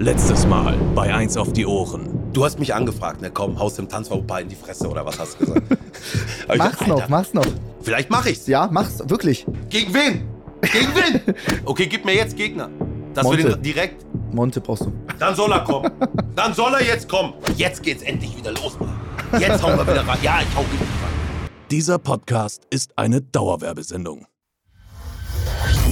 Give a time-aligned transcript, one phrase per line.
[0.00, 2.08] Letztes Mal bei Eins auf die Ohren.
[2.32, 3.32] Du hast mich angefragt, ne?
[3.32, 5.62] Komm, haust dem Tanzverbot in die Fresse oder was hast du gesagt?
[6.56, 7.46] Mach's sag, noch, Alter, mach's noch.
[7.82, 8.46] Vielleicht mach ich's.
[8.46, 9.44] Ja, mach's, wirklich.
[9.70, 10.28] Gegen wen?
[10.60, 11.34] Gegen wen?
[11.64, 12.70] Okay, gib mir jetzt Gegner.
[13.12, 13.54] Dass wir Monte.
[13.54, 14.06] den direkt.
[14.32, 14.92] Monte brauchst du.
[15.18, 15.90] Dann soll er kommen.
[16.36, 17.32] Dann soll er jetzt kommen.
[17.56, 18.94] Jetzt geht's endlich wieder los, Mann.
[19.40, 20.18] Jetzt hauen wir wieder rein.
[20.22, 21.50] Ja, ich hau richtig rein.
[21.72, 24.27] Dieser Podcast ist eine Dauerwerbesendung.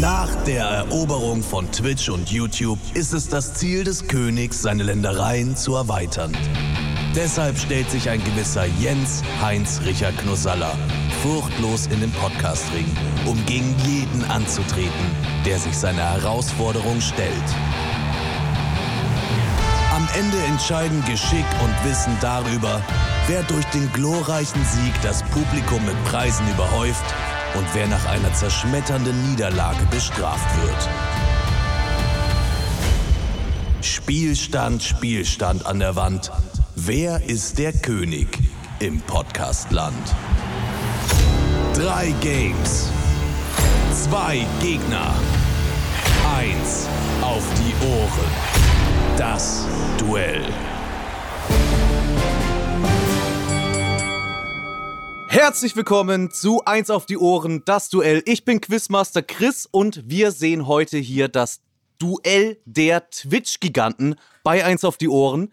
[0.01, 5.57] Nach der Eroberung von Twitch und YouTube ist es das Ziel des Königs, seine Ländereien
[5.57, 6.37] zu erweitern.
[7.15, 10.77] Deshalb stellt sich ein gewisser Jens Heinz Richard Knosalla
[11.23, 12.85] furchtlos in den Podcastring,
[13.25, 15.11] um gegen jeden anzutreten,
[15.47, 17.33] der sich seiner Herausforderung stellt.
[19.95, 22.83] Am Ende entscheiden Geschick und Wissen darüber,
[23.29, 27.15] wer durch den glorreichen Sieg das Publikum mit Preisen überhäuft
[27.57, 30.89] und wer nach einer zerschmetternden Niederlage bestraft wird.
[33.81, 36.31] Spielstand, Spielstand an der Wand.
[36.75, 38.29] Wer ist der König
[38.81, 40.15] im Podcastland?
[41.75, 42.91] Drei Games.
[43.93, 45.15] Zwei Gegner.
[46.37, 46.87] Eins
[47.23, 48.31] auf die Ohren.
[49.17, 49.67] Das
[49.99, 50.45] Duell.
[55.29, 58.23] Herzlich willkommen zu Eins auf die Ohren, das Duell.
[58.27, 61.61] Ich bin Quizmaster Chris und wir sehen heute hier das
[61.99, 65.53] Duell der Twitch-Giganten bei Eins auf die Ohren.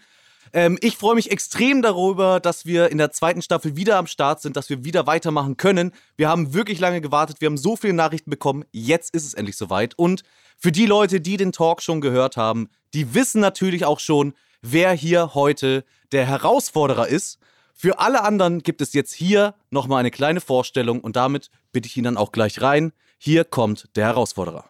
[0.54, 4.42] Ähm, ich freue mich extrem darüber, dass wir in der zweiten Staffel wieder am Start
[4.42, 5.92] sind, dass wir wieder weitermachen können.
[6.16, 8.64] Wir haben wirklich lange gewartet, wir haben so viele Nachrichten bekommen.
[8.72, 9.98] Jetzt ist es endlich soweit.
[9.98, 10.24] Und
[10.58, 14.94] für die Leute, die den Talk schon gehört haben, die wissen natürlich auch schon, wer
[14.94, 17.40] hier heute der Herausforderer ist.
[17.74, 21.98] Für alle anderen gibt es jetzt hier nochmal eine kleine Vorstellung und damit bitte ich
[21.98, 22.94] ihn dann auch gleich rein.
[23.18, 24.66] Hier kommt der Herausforderer.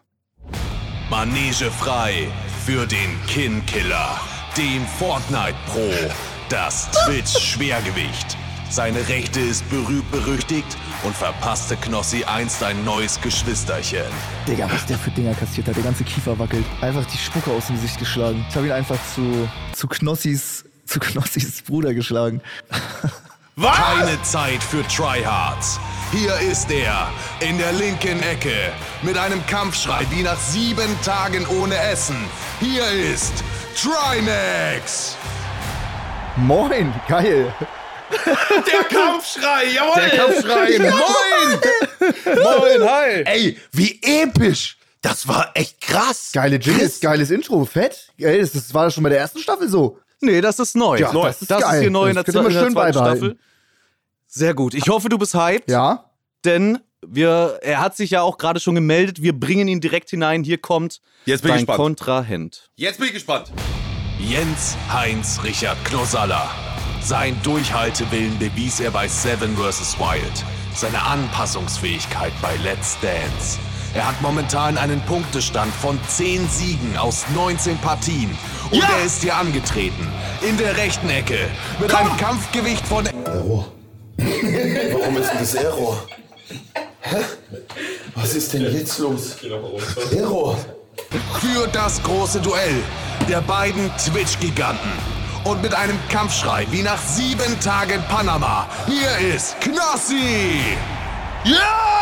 [1.10, 2.28] Manege frei
[2.64, 4.18] für den Kinkiller,
[4.56, 5.90] dem Fortnite Pro,
[6.48, 8.36] das Twitch Schwergewicht.
[8.70, 14.06] Seine Rechte ist berühmt berüchtigt und verpasste Knossi einst ein neues Geschwisterchen.
[14.48, 15.76] Digga, was der für Dinger kassiert hat.
[15.76, 16.64] Der ganze Kiefer wackelt.
[16.80, 18.44] Einfach die Spucke aus dem Gesicht geschlagen.
[18.48, 20.53] Ich habe ihn einfach zu, zu Knossis,
[20.86, 22.40] zu Knossis Bruder geschlagen.
[23.60, 25.78] Keine Zeit für Tryhards.
[26.10, 28.72] Hier ist er, in der linken Ecke,
[29.02, 32.16] mit einem Kampfschrei wie nach sieben Tagen ohne Essen.
[32.60, 33.32] Hier ist
[33.76, 35.16] Trimax.
[36.36, 37.52] Moin, geil.
[38.26, 40.02] Der Kampfschrei, jawohl!
[40.02, 40.78] Der Kampfschrei.
[40.78, 41.60] Moin!
[42.42, 43.22] Moin, hi!
[43.24, 44.76] Ey, wie episch!
[45.00, 46.30] Das war echt krass.
[46.32, 48.08] Geile Jingles, geiles Intro, fett.
[48.18, 49.98] Ey, das, das war schon bei der ersten Staffel so.
[50.24, 50.98] Nee, das ist neu.
[50.98, 51.26] Ja, neu.
[51.26, 51.74] das ist das geil.
[51.76, 52.92] ist hier neu in der, in der zweiten.
[52.98, 53.38] Staffel.
[54.26, 54.74] Sehr gut.
[54.74, 56.10] Ich hoffe, du bist hyped, Ja?
[56.44, 59.22] denn wir, er hat sich ja auch gerade schon gemeldet.
[59.22, 60.42] Wir bringen ihn direkt hinein.
[60.42, 61.76] Hier kommt Jetzt bin ich dein gespannt.
[61.78, 62.70] Kontrahent.
[62.76, 63.52] Jetzt bin ich gespannt.
[64.18, 66.50] Jens Heinz Richard Knosalla.
[67.02, 69.98] Sein Durchhaltewillen bewies er bei Seven vs.
[69.98, 70.44] Wild.
[70.74, 73.58] Seine Anpassungsfähigkeit bei Let's Dance.
[73.94, 78.36] Er hat momentan einen Punktestand von 10 Siegen aus 19 Partien.
[78.70, 78.88] Und Ja!
[78.98, 80.08] er ist hier angetreten.
[80.42, 81.38] In der rechten Ecke.
[81.80, 83.66] Mit einem Kampfgewicht von Error.
[84.16, 86.02] Warum ist denn das Error?
[87.02, 87.16] Hä?
[88.16, 89.36] Was ist denn jetzt los?
[90.12, 90.56] Error.
[91.40, 92.82] für das große Duell
[93.28, 94.90] der beiden Twitch-Giganten.
[95.44, 98.66] Und mit einem Kampfschrei wie nach sieben Tagen Panama.
[98.86, 100.58] Hier ist Knossi!
[101.44, 101.93] Ja!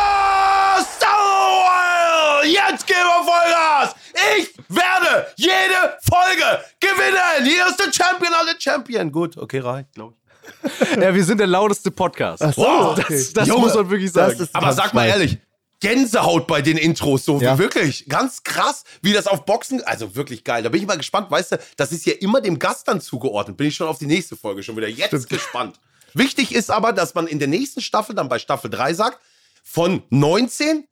[2.92, 3.94] Wir Vollgas!
[4.38, 7.44] Ich werde jede Folge gewinnen!
[7.46, 9.10] Hier ist der Champion, alle Champion.
[9.10, 10.96] Gut, okay, reicht, glaube ich.
[11.02, 12.42] Ja, wir sind der lauteste Podcast.
[12.42, 13.04] Ach so, Wow, okay.
[13.08, 14.46] Das, das Junge, muss man wirklich sagen.
[14.52, 15.38] Aber sag mal ehrlich,
[15.80, 17.56] Gänsehaut bei den Intros, so Ja.
[17.56, 20.62] wirklich, ganz krass, wie das auf Boxen, also wirklich geil.
[20.62, 23.56] Da bin ich mal gespannt, weißt du, das ist ja immer dem Gast dann zugeordnet.
[23.56, 25.80] Bin ich schon auf die nächste Folge schon wieder jetzt gespannt.
[26.12, 29.18] Wichtig ist aber, dass man in der nächsten Staffel, dann bei Staffel 3 sagt,
[29.64, 30.86] von 19,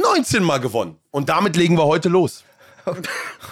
[0.00, 0.96] 19 mal gewonnen.
[1.10, 2.44] Und damit legen wir heute los.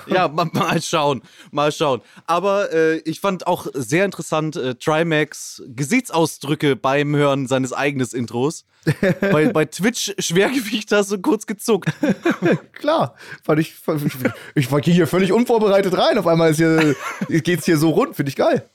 [0.07, 2.01] Ja, mal, mal schauen, mal schauen.
[2.27, 8.65] Aber äh, ich fand auch sehr interessant äh, Trimax Gesichtsausdrücke beim Hören seines eigenen Intros.
[9.21, 11.91] bei, bei Twitch Schwergewicht hast du kurz gezuckt.
[12.73, 14.15] Klar, fand ich, fand ich,
[14.55, 16.17] ich war hier völlig unvorbereitet rein.
[16.17, 16.97] Auf einmal ist hier,
[17.29, 18.69] geht's hier so rund, finde ich geil.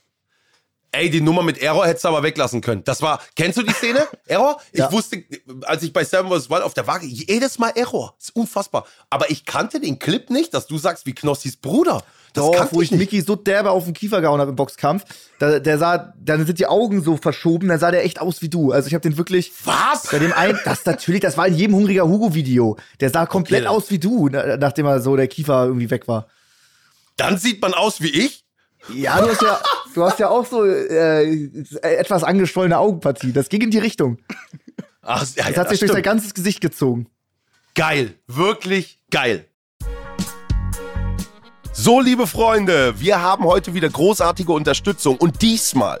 [0.96, 2.84] Ey, die Nummer mit Error hättest du aber weglassen können.
[2.84, 4.06] Das war, kennst du die Szene?
[4.26, 4.60] Error?
[4.72, 4.92] Ich Ja.
[4.92, 5.24] wusste,
[5.64, 6.50] als ich bei Seven vs.
[6.50, 8.14] Wild auf der Waage, jedes Mal Error.
[8.20, 8.86] ist unfassbar.
[9.10, 12.02] Aber ich kannte den Clip nicht, dass du sagst, wie Knossis Bruder.
[12.32, 12.98] Das Doch, wo ich nicht.
[12.98, 15.04] Mickey so derbe auf den Kiefer gehauen habe im Boxkampf,
[15.38, 18.48] da, der sah, dann sind die Augen so verschoben, dann sah der echt aus wie
[18.48, 18.72] du.
[18.72, 20.08] Also ich habe den wirklich Was?
[20.10, 22.76] bei dem einen, das natürlich, das war in jedem hungriger Hugo Video.
[22.98, 23.68] Der sah komplett Okay.
[23.76, 26.26] aus wie du, na- nachdem er so der Kiefer irgendwie weg war.
[27.16, 28.44] Dann sieht man aus wie ich.
[28.92, 29.60] Ja, du hast ja,
[29.94, 31.48] du hast ja auch so äh,
[31.82, 33.32] etwas angeschwollene Augenpartie.
[33.32, 34.18] Das ging in die Richtung.
[35.02, 36.04] Ach, ja, Das ja, hat sich durch dein stimmt.
[36.04, 37.06] ganzes Gesicht gezogen.
[37.74, 39.46] Geil, wirklich geil.
[41.72, 46.00] So, liebe Freunde, wir haben heute wieder großartige Unterstützung und diesmal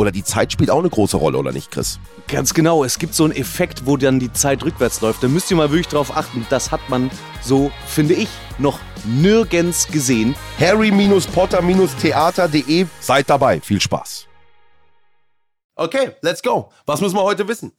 [0.00, 2.00] oder die Zeit spielt auch eine große Rolle, oder nicht, Chris?
[2.26, 5.22] Ganz genau, es gibt so einen Effekt, wo dann die Zeit rückwärts läuft.
[5.22, 6.46] Da müsst ihr mal wirklich drauf achten.
[6.48, 7.10] Das hat man
[7.42, 10.34] so, finde ich, noch nirgends gesehen.
[10.58, 12.86] harry-potter-theater.de.
[13.00, 13.60] Seid dabei.
[13.60, 14.26] Viel Spaß.
[15.74, 16.72] Okay, let's go.
[16.86, 17.72] Was müssen wir heute wissen?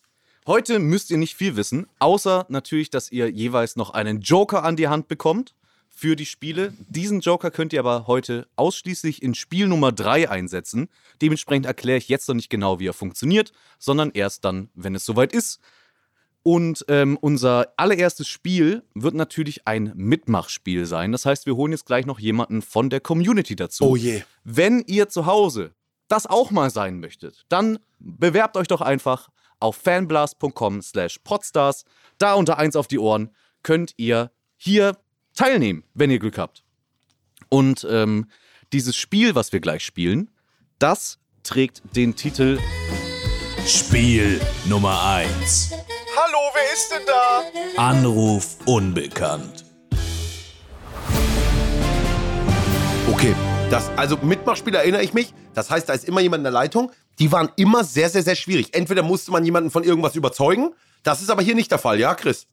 [0.45, 4.75] Heute müsst ihr nicht viel wissen, außer natürlich, dass ihr jeweils noch einen Joker an
[4.75, 5.55] die Hand bekommt
[6.01, 6.73] für die Spiele.
[6.89, 10.89] Diesen Joker könnt ihr aber heute ausschließlich in Spiel Nummer 3 einsetzen.
[11.21, 15.05] Dementsprechend erkläre ich jetzt noch nicht genau, wie er funktioniert, sondern erst dann, wenn es
[15.05, 15.59] soweit ist.
[16.41, 21.11] Und ähm, unser allererstes Spiel wird natürlich ein Mitmachspiel sein.
[21.11, 23.83] Das heißt, wir holen jetzt gleich noch jemanden von der Community dazu.
[23.83, 24.23] Oh je.
[24.43, 25.75] Wenn ihr zu Hause
[26.07, 31.85] das auch mal sein möchtet, dann bewerbt euch doch einfach auf fanblast.com slash podstars.
[32.17, 33.29] Da unter eins auf die Ohren
[33.61, 34.97] könnt ihr hier
[35.41, 36.63] teilnehmen, wenn ihr Glück habt.
[37.49, 38.27] Und ähm,
[38.73, 40.29] dieses Spiel, was wir gleich spielen,
[40.77, 42.59] das trägt den Titel
[43.65, 45.71] Spiel Nummer 1.
[46.15, 47.81] Hallo, wer ist denn da?
[47.81, 49.65] Anruf unbekannt.
[53.11, 53.33] Okay,
[53.71, 55.33] das, also Mitmachspiel erinnere ich mich.
[55.55, 56.91] Das heißt, da ist immer jemand in der Leitung.
[57.17, 58.75] Die waren immer sehr, sehr, sehr schwierig.
[58.75, 60.75] Entweder musste man jemanden von irgendwas überzeugen.
[61.01, 62.45] Das ist aber hier nicht der Fall, ja, Chris?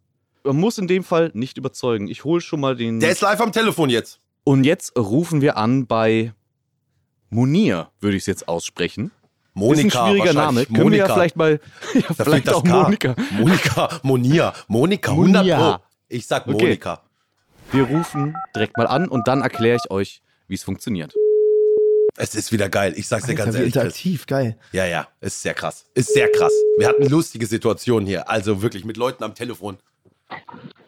[0.44, 2.08] Man muss in dem Fall nicht überzeugen.
[2.08, 3.00] Ich hole schon mal den.
[3.00, 4.20] Der ist live am Telefon jetzt.
[4.44, 6.32] Und jetzt rufen wir an bei
[7.31, 9.11] Munir, würde ich es jetzt aussprechen.
[9.55, 9.81] Monika.
[9.88, 10.61] ist ein schwieriger Name.
[10.61, 10.69] wahrscheinlich.
[10.69, 11.14] Können wir ja Monika.
[11.14, 11.61] vielleicht mal.
[11.94, 12.82] Ja, Da vielleicht auch K.
[12.82, 13.17] Monika.
[13.32, 15.59] Monika, Monia, Monika, 100 Monia.
[15.78, 15.85] Pro.
[16.09, 16.52] Ich sag Okay.
[16.64, 17.02] Monika.
[17.73, 21.12] Wir rufen direkt mal an und dann erkläre ich euch, wie es funktioniert.
[22.16, 22.95] Es ist wieder geil.
[22.97, 23.75] Ich sag's dir ganz ehrlich.
[23.75, 24.57] Interaktiv, geil.
[24.73, 25.85] Ja, ja, ist sehr krass.
[25.95, 26.52] Ist sehr krass.
[26.78, 28.28] Wir hatten lustige Situationen hier.
[28.30, 29.76] Also wirklich mit Leuten am Telefon.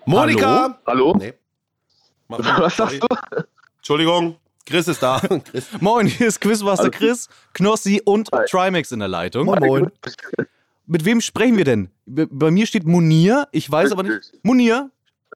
[0.07, 0.81] Monika!
[0.87, 1.15] Hallo?
[1.19, 1.35] Nee.
[2.29, 3.07] Mach Was sagst du?
[3.79, 5.21] Entschuldigung, Chris ist da.
[5.51, 5.67] Chris.
[5.81, 6.91] Moin, hier ist Quizmaster.
[6.91, 8.45] Chris, Knossi und Hi.
[8.49, 9.47] Trimax in der Leitung.
[9.47, 9.93] Moin, moin.
[10.87, 11.91] Mit wem sprechen wir denn?
[12.07, 14.33] Bei mir steht Munir, ich weiß aber nicht.
[14.43, 14.91] Munir,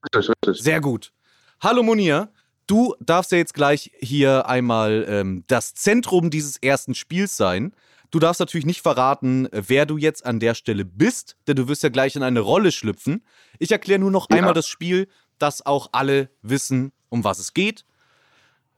[0.04, 0.62] Richtig, richtig.
[0.62, 1.12] sehr gut.
[1.60, 2.28] Hallo Munir,
[2.66, 7.72] du darfst ja jetzt gleich hier einmal ähm, das Zentrum dieses ersten Spiels sein.
[8.14, 11.66] Du darfst natürlich nicht verraten, äh, wer du jetzt an der Stelle bist, denn du
[11.66, 13.24] wirst ja gleich in eine Rolle schlüpfen.
[13.58, 14.36] Ich erkläre nur noch Ja.
[14.36, 17.84] einmal das Spiel, dass auch alle wissen, um was es geht.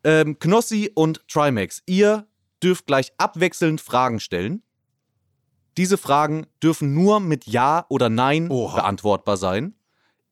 [0.05, 2.27] Ähm, Knossi und Trimax, ihr
[2.63, 4.63] dürft gleich abwechselnd Fragen stellen.
[5.77, 8.77] Diese Fragen dürfen nur mit Ja oder Nein Oha.
[8.77, 9.75] beantwortbar sein.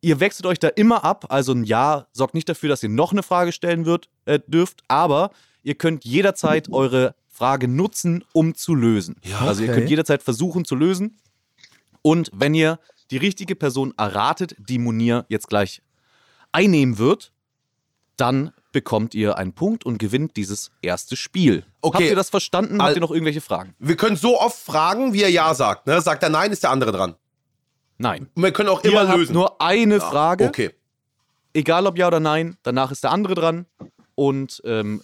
[0.00, 3.12] Ihr wechselt euch da immer ab, also ein Ja sorgt nicht dafür, dass ihr noch
[3.12, 5.30] eine Frage stellen wird, äh, dürft, aber
[5.62, 9.16] ihr könnt jederzeit eure Frage nutzen, um zu lösen.
[9.24, 9.80] Ja, also ihr okay.
[9.80, 11.18] könnt jederzeit versuchen zu lösen.
[12.00, 12.78] Und wenn ihr
[13.10, 15.82] die richtige Person erratet, die Munir jetzt gleich
[16.52, 17.32] einnehmen wird,
[18.16, 21.64] dann bekommt ihr einen Punkt und gewinnt dieses erste Spiel.
[21.80, 21.98] Okay.
[21.98, 22.80] Habt ihr das verstanden?
[22.80, 23.74] Habt ihr noch irgendwelche Fragen?
[23.78, 25.86] Wir können so oft fragen, wie er Ja sagt.
[25.86, 26.00] Ne?
[26.00, 27.16] Sagt er Nein, ist der andere dran.
[27.98, 28.28] Nein.
[28.34, 29.32] Und wir können auch Ihr immer habt lösen.
[29.32, 30.46] nur eine Frage.
[30.46, 30.70] Okay.
[31.52, 33.66] Egal ob ja oder nein, danach ist der andere dran.
[34.16, 35.02] Und ähm,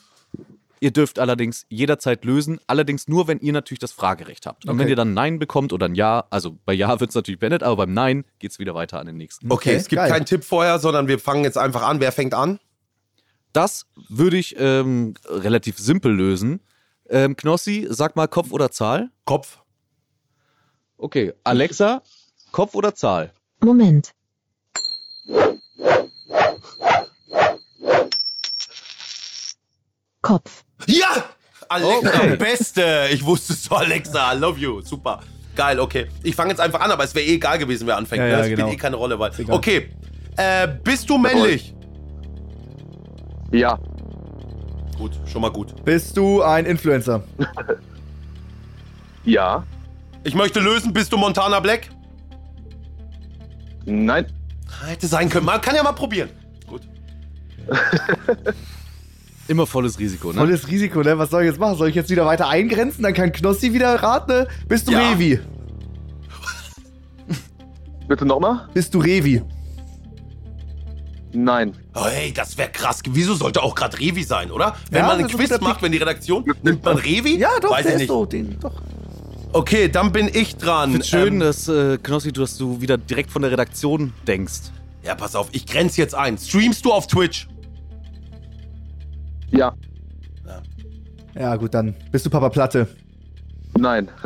[0.81, 2.59] ihr dürft allerdings jederzeit lösen.
[2.67, 4.65] Allerdings nur, wenn ihr natürlich das Fragerecht habt.
[4.65, 4.79] Und Okay.
[4.81, 7.63] wenn ihr dann Nein bekommt oder ein Ja, also bei Ja wird es natürlich beendet,
[7.63, 9.47] aber beim Nein geht es wieder weiter an den nächsten.
[9.53, 10.11] Okay, Okay, es gibt geil.
[10.11, 12.01] keinen Tipp vorher, sondern wir fangen jetzt einfach an.
[12.01, 12.59] Wer fängt an?
[13.53, 16.61] Das würde ich ähm, relativ simpel lösen.
[17.09, 19.11] Ähm, Knossi, sag mal Kopf oder Zahl.
[19.25, 19.59] Kopf.
[20.97, 22.03] Okay, Alexa,
[22.53, 23.33] Kopf oder Zahl?
[23.63, 24.13] Moment.
[30.23, 30.65] Kopf.
[30.87, 31.07] Ja!
[31.69, 32.37] Alexa, Okay.
[32.37, 33.09] beste.
[33.13, 34.33] Ich wusste es so, Alexa.
[34.35, 34.81] I love you.
[34.81, 35.21] Super.
[35.55, 36.09] Geil, okay.
[36.23, 38.21] Ich fange jetzt einfach an, aber es wäre eh egal gewesen, wer anfängt.
[38.21, 38.31] Ja, ne?
[38.33, 38.73] ja, Das spielt genau.
[38.73, 39.19] eh keine Rolle.
[39.19, 39.31] Weil...
[39.49, 39.91] Okay.
[40.37, 41.75] Äh, bist du männlich?
[43.53, 43.79] Ja,
[44.97, 45.83] Gut, schon mal gut.
[45.85, 47.23] Bist du ein Influencer?
[49.25, 49.65] ja,
[50.25, 51.89] Ich möchte lösen, bist du Montana Black?
[53.87, 54.27] nein,
[54.87, 55.47] Hätte sein können.
[55.47, 56.29] Man kann ja mal probieren.
[56.67, 56.83] Gut.
[59.51, 60.39] Immer volles Risiko, ne?
[60.39, 61.19] Volles Risiko, ne?
[61.19, 61.77] Was soll ich jetzt machen?
[61.77, 63.03] Soll ich jetzt wieder weiter eingrenzen?
[63.03, 64.47] Dann kann Knossi wieder raten, ne?
[64.69, 65.11] Bist du Ja.
[65.11, 65.41] Revi?
[68.09, 68.69] bitte nochmal?
[68.75, 69.43] Bist du Revi?
[71.33, 73.01] Nein, Oh, hey, das wäre krass.
[73.09, 74.77] Wieso sollte auch gerade Revi sein, oder?
[74.91, 75.83] Wenn Ja, man einen Quiz macht, Pick.
[75.83, 77.37] wenn die Redaktion, nimmt man Revi?
[77.39, 78.09] Ja, doch, Weiß der ich ist nicht.
[78.09, 78.25] so.
[78.27, 78.73] Den, doch.
[79.53, 80.95] Okay, dann bin ich dran.
[81.01, 84.71] Ich schön, Ähm, dass, äh, Knossi, du, dass du wieder direkt von der Redaktion denkst.
[85.05, 86.39] ja, pass auf, ich grenze jetzt ein.
[86.39, 87.49] Streamst du auf Twitch?
[89.51, 89.75] Ja,
[91.35, 92.89] Ja, gut, dann bist du Papa Platte.
[93.79, 94.09] nein,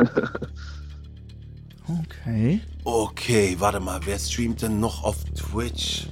[1.86, 2.60] Okay.
[2.84, 6.08] Okay, warte mal, wer streamt denn noch auf Twitch?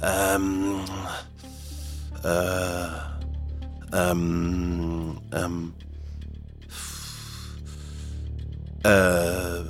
[0.00, 0.76] Ähm.
[2.22, 2.86] Äh.
[3.92, 5.18] Ähm.
[5.32, 5.72] Ähm.
[8.84, 9.64] Äh.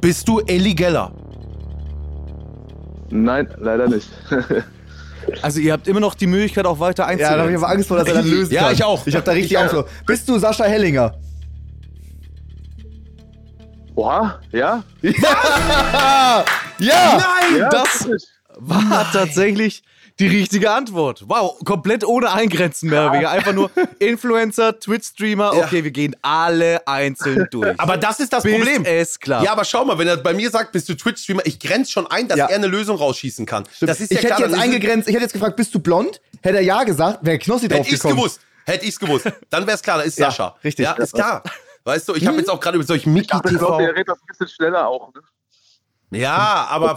[0.00, 1.12] Bist du Ellie Geller?
[3.10, 4.08] nein, leider nicht.
[5.42, 7.88] Also ihr habt immer noch die Möglichkeit, auch weiter Ja, da habe ich aber Angst
[7.88, 8.72] vor, dass er dann lösen Ja, kann.
[8.74, 9.06] ich auch.
[9.06, 9.58] Ich habe da richtig.
[9.58, 9.86] Angst vor.
[10.06, 11.14] Bist du Sascha Hellinger?
[13.94, 14.82] Oha, ja?
[15.02, 16.44] Ja!
[16.80, 17.58] Nein!
[17.58, 18.08] ja das-.
[18.60, 19.82] War tatsächlich
[20.18, 21.24] die richtige Antwort.
[21.26, 23.10] Wow, komplett ohne Eingrenzen mehr.
[23.30, 25.54] Einfach nur Influencer, Twitch-Streamer.
[25.54, 25.64] Ja.
[25.64, 27.78] Okay, wir gehen alle einzeln durch.
[27.78, 28.84] Aber das ist das Bis Problem.
[28.84, 29.44] es klappt.
[29.44, 32.06] Ja, aber schau mal, wenn er bei mir sagt, bist du Twitch-Streamer, ich grenze schon
[32.08, 32.46] ein, dass Ja.
[32.46, 33.64] er eine Lösung rausschießen kann.
[33.80, 34.40] Das ist ich ja hätte klar.
[34.48, 36.20] jetzt ist- eingegrenzt, ich hätte jetzt gefragt, bist du blond?
[36.42, 38.16] Hätte er ja gesagt, wäre Knossi drauf Hätte ich's gekommen.
[38.20, 38.40] gewusst.
[38.64, 39.26] Hätte ich's gewusst.
[39.50, 40.56] Dann wär's klar, da ist Ja, Sascha.
[40.62, 40.84] richtig.
[40.84, 41.42] Ja, ist klar.
[41.84, 42.40] Weißt du, ich habe Hm?
[42.40, 45.12] jetzt auch gerade über solche Ich glaube, der redet das ein bisschen schneller auch.
[45.14, 45.20] Ne?
[46.20, 46.94] Ja, aber.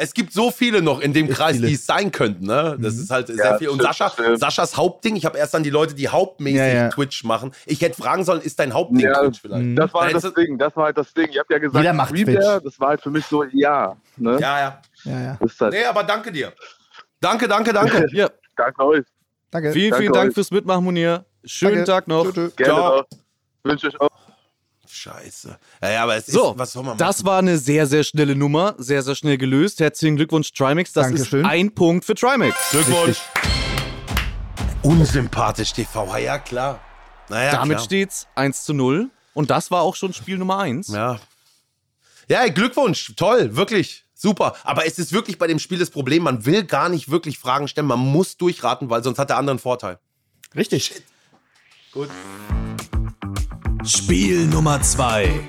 [0.00, 1.66] Es gibt so viele noch in dem Kreis, viele.
[1.66, 2.46] die es sein könnten.
[2.46, 2.76] Ne?
[2.80, 3.68] Das ist halt sehr Ja, viel.
[3.68, 4.38] Und Sascha, stimmt.
[4.38, 6.88] Saschas Hauptding, ich habe erst an die Leute, die hauptmäßig Ja, ja.
[6.88, 7.52] Twitch machen.
[7.66, 9.76] Ich hätte fragen sollen, ist dein Hauptding Ja, Twitch vielleicht?
[9.76, 11.28] Das war halt das Ding, das war halt das Ding.
[11.32, 12.38] Ihr habt ja gesagt, Jeder macht Twitch.
[12.64, 13.96] das war halt für mich so, ja.
[14.16, 14.38] Ne?
[14.40, 14.82] Ja, ja.
[15.04, 15.38] Ja, ja.
[15.60, 16.52] Halt, Nee, aber danke dir.
[17.20, 18.06] Danke, danke, danke.
[18.12, 19.04] Ja, Danke euch.
[19.50, 19.72] Danke.
[19.72, 20.34] vielen, Danke vielen Dank euch.
[20.34, 21.24] fürs Mitmachen, Munir.
[21.44, 21.90] Schönen Danke.
[21.90, 22.24] Tag noch.
[22.24, 22.50] Tschö, tschö.
[22.56, 22.96] Gerne Ciao.
[23.02, 23.06] doch.
[23.64, 24.27] Wünsche ich auch.
[24.98, 25.58] Scheiße.
[25.82, 28.34] Ja, ja, aber es So, ist, was soll man das war eine sehr, sehr schnelle
[28.34, 28.74] Nummer.
[28.78, 29.80] Sehr, sehr schnell gelöst.
[29.80, 30.92] Herzlichen Glückwunsch, Trimax.
[30.92, 31.40] Das Dankeschön.
[31.40, 32.56] ist ein Punkt für Trimax.
[32.70, 33.18] Glückwunsch.
[34.82, 36.80] Unsympathisch TV, ja klar.
[37.28, 37.84] Naja, Damit klar.
[37.84, 39.10] steht's 1 zu 0.
[39.34, 40.88] Und das war auch schon Spiel Nummer 1.
[40.88, 41.20] Ja.
[42.28, 43.12] Ja, ey, Glückwunsch.
[43.16, 44.04] Toll, wirklich.
[44.14, 44.54] Super.
[44.64, 47.68] Aber es ist wirklich bei dem Spiel das Problem, man will gar nicht wirklich Fragen
[47.68, 47.86] stellen.
[47.86, 49.98] Man muss durchraten, weil sonst hat der andere einen Vorteil.
[50.56, 51.02] Richtig.
[51.92, 52.08] Gut.
[53.88, 55.48] Spiel Nummer 2.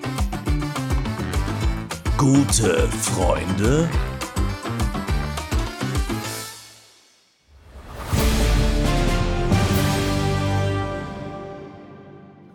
[2.15, 3.89] Gute Freunde.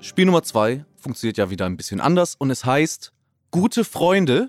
[0.01, 3.13] Spiel Nummer 2 funktioniert ja wieder ein bisschen anders und es heißt
[3.51, 4.49] gute Freunde,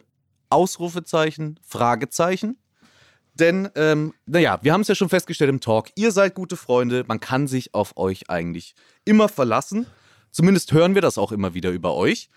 [0.49, 2.57] Ausrufezeichen, Fragezeichen.
[3.33, 7.03] Denn, ähm, naja, wir haben es ja schon festgestellt im Talk, ihr seid gute Freunde,
[7.05, 8.73] man kann sich auf euch eigentlich
[9.03, 9.85] immer verlassen.
[10.35, 12.29] Zumindest hören wir das auch immer wieder über euch.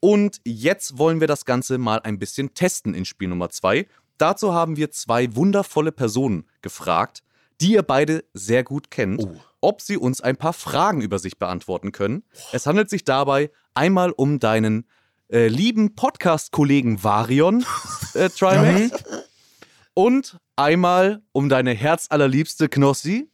[0.00, 3.86] Und jetzt wollen wir das Ganze mal ein bisschen testen in Spiel Nummer 2.
[4.18, 7.22] Dazu haben wir zwei wundervolle Personen gefragt,
[7.62, 9.26] die ihr beide sehr gut kennt,
[9.62, 12.24] ob sie uns ein paar Fragen über sich beantworten können.
[12.52, 14.86] Es handelt sich dabei einmal um deinen
[15.32, 17.64] äh, lieben Podcast-Kollegen Varion,
[18.12, 19.02] äh, Trimax,
[19.94, 23.30] und einmal um deine herzallerliebste Knossi.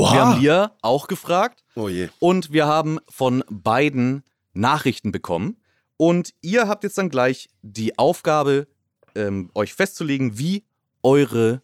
[0.00, 1.64] Wir haben Lia auch gefragt.
[1.76, 2.08] Oh je.
[2.18, 5.58] Und wir haben von beiden Nachrichten bekommen.
[5.96, 8.66] Und ihr habt jetzt dann gleich die Aufgabe,
[9.14, 10.64] ähm, euch festzulegen, wie
[11.02, 11.62] eure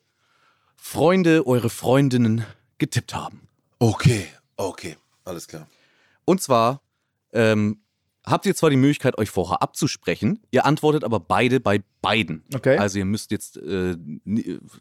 [0.77, 2.45] Freunde, eure Freundinnen
[2.79, 3.49] getippt haben.
[3.79, 5.67] Okay, okay, alles klar.
[6.25, 6.83] Und zwar
[7.33, 7.83] ähm,
[8.31, 12.45] habt ihr zwar die Möglichkeit, euch vorher abzusprechen, ihr antwortet aber beide bei beiden.
[12.55, 12.77] Okay.
[12.79, 13.97] Also ihr müsst jetzt, äh,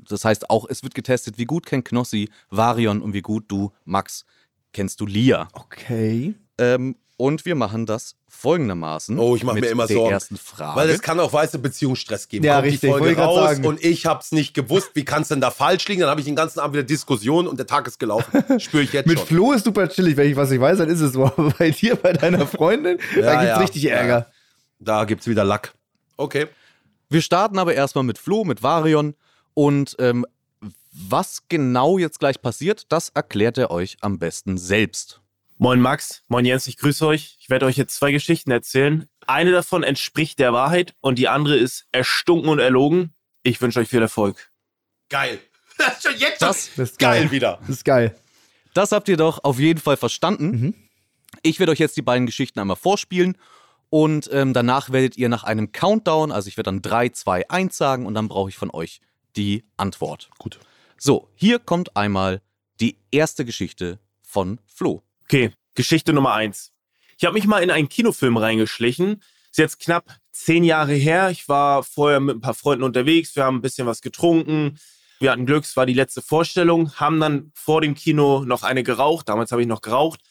[0.08, 3.72] das heißt auch, es wird getestet, wie gut kennt Knossi Varion und wie gut du,
[3.86, 4.26] Max,
[4.74, 5.48] kennst du Lia.
[5.54, 6.36] Okay.
[6.58, 9.20] Ähm, und wir machen das folgendermaßen.
[9.20, 10.14] Oh, ich mache mit mir immer der Sorgen.
[10.14, 10.80] ersten Frage.
[10.80, 12.46] Weil es kann auch weiße Beziehungsstress geben.
[12.46, 13.66] Ja, Kommt richtig, die Folge raus sagen.
[13.66, 14.92] und ich hab's nicht gewusst.
[14.94, 16.00] Wie kann es denn da falsch liegen?
[16.02, 18.42] Dann habe ich den ganzen Abend wieder Diskussion und der Tag ist gelaufen.
[18.62, 19.28] Spüre ich jetzt Mit schon.
[19.28, 21.26] Flo ist super chillig, wenn ich was ich weiß, dann ist es so.
[21.26, 23.58] Aber bei dir, bei deiner Freundin, da Ja, gibt's ja.
[23.58, 24.32] richtig Ärger.
[24.80, 25.74] Da gibt's wieder Lack.
[26.16, 26.48] Okay.
[27.10, 29.14] Wir starten aber erstmal mit Flo, mit Varion.
[29.54, 30.26] Und ähm,
[30.92, 35.20] was genau jetzt gleich passiert, das erklärt er euch am besten selbst.
[35.62, 37.36] Moin Max, moin Jens, ich grüße euch.
[37.42, 39.10] Ich werde euch jetzt zwei Geschichten erzählen.
[39.28, 43.14] Eine davon entspricht der Wahrheit und die andere ist erstunken und erlogen.
[43.44, 44.52] Ich wünsche euch viel Erfolg.
[45.10, 45.40] Geil.
[46.02, 47.32] Schon jetzt Das- Das ist geil geil.
[47.32, 47.58] wieder.
[47.62, 48.16] Das ist geil.
[48.74, 50.46] Das habt ihr doch auf jeden Fall verstanden.
[50.50, 50.74] Mhm.
[51.44, 53.38] Ich werde euch jetzt die beiden Geschichten einmal vorspielen
[53.90, 57.76] und ähm, danach werdet ihr nach einem Countdown, also ich werde dann 3, 2, 1
[57.78, 59.02] sagen und dann brauche ich von euch
[59.36, 60.30] die Antwort.
[60.38, 60.58] Gut.
[60.98, 62.42] So, hier kommt einmal
[62.80, 65.04] die erste Geschichte von Flo.
[65.32, 66.72] Okay, Geschichte Nummer eins.
[67.20, 69.22] Ich habe mich mal in einen Kinofilm reingeschlichen.
[69.52, 71.30] Ist jetzt knapp zehn Jahre her.
[71.30, 73.36] Ich war vorher mit ein paar Freunden unterwegs.
[73.36, 74.80] Wir haben ein bisschen was getrunken.
[75.20, 76.96] Wir hatten Glück, es war die letzte Vorstellung.
[76.96, 79.30] Haben dann vor dem Kino noch eine geraucht.
[79.30, 80.22] Damals habe ich noch geraucht.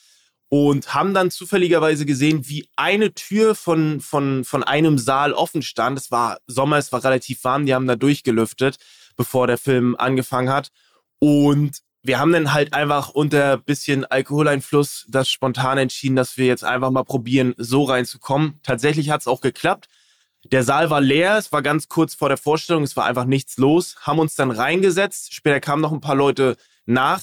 [0.48, 5.96] Und haben dann zufälligerweise gesehen, wie eine Tür von, von, von einem Saal offen stand.
[5.96, 7.66] Es war Sommer, es war relativ warm.
[7.66, 8.78] Die haben da durchgelüftet,
[9.16, 10.72] bevor der Film angefangen hat.
[11.20, 16.64] Und wir haben dann halt einfach unter bisschen Alkoholeinfluss das spontan entschieden, dass wir jetzt
[16.64, 18.60] einfach mal probieren, so reinzukommen.
[18.62, 19.88] Tatsächlich hat es auch geklappt.
[20.44, 23.56] Der Saal war leer, es war ganz kurz vor der Vorstellung, es war einfach nichts
[23.58, 25.34] los, haben uns dann reingesetzt.
[25.34, 27.20] Später kamen noch ein paar Leute nach,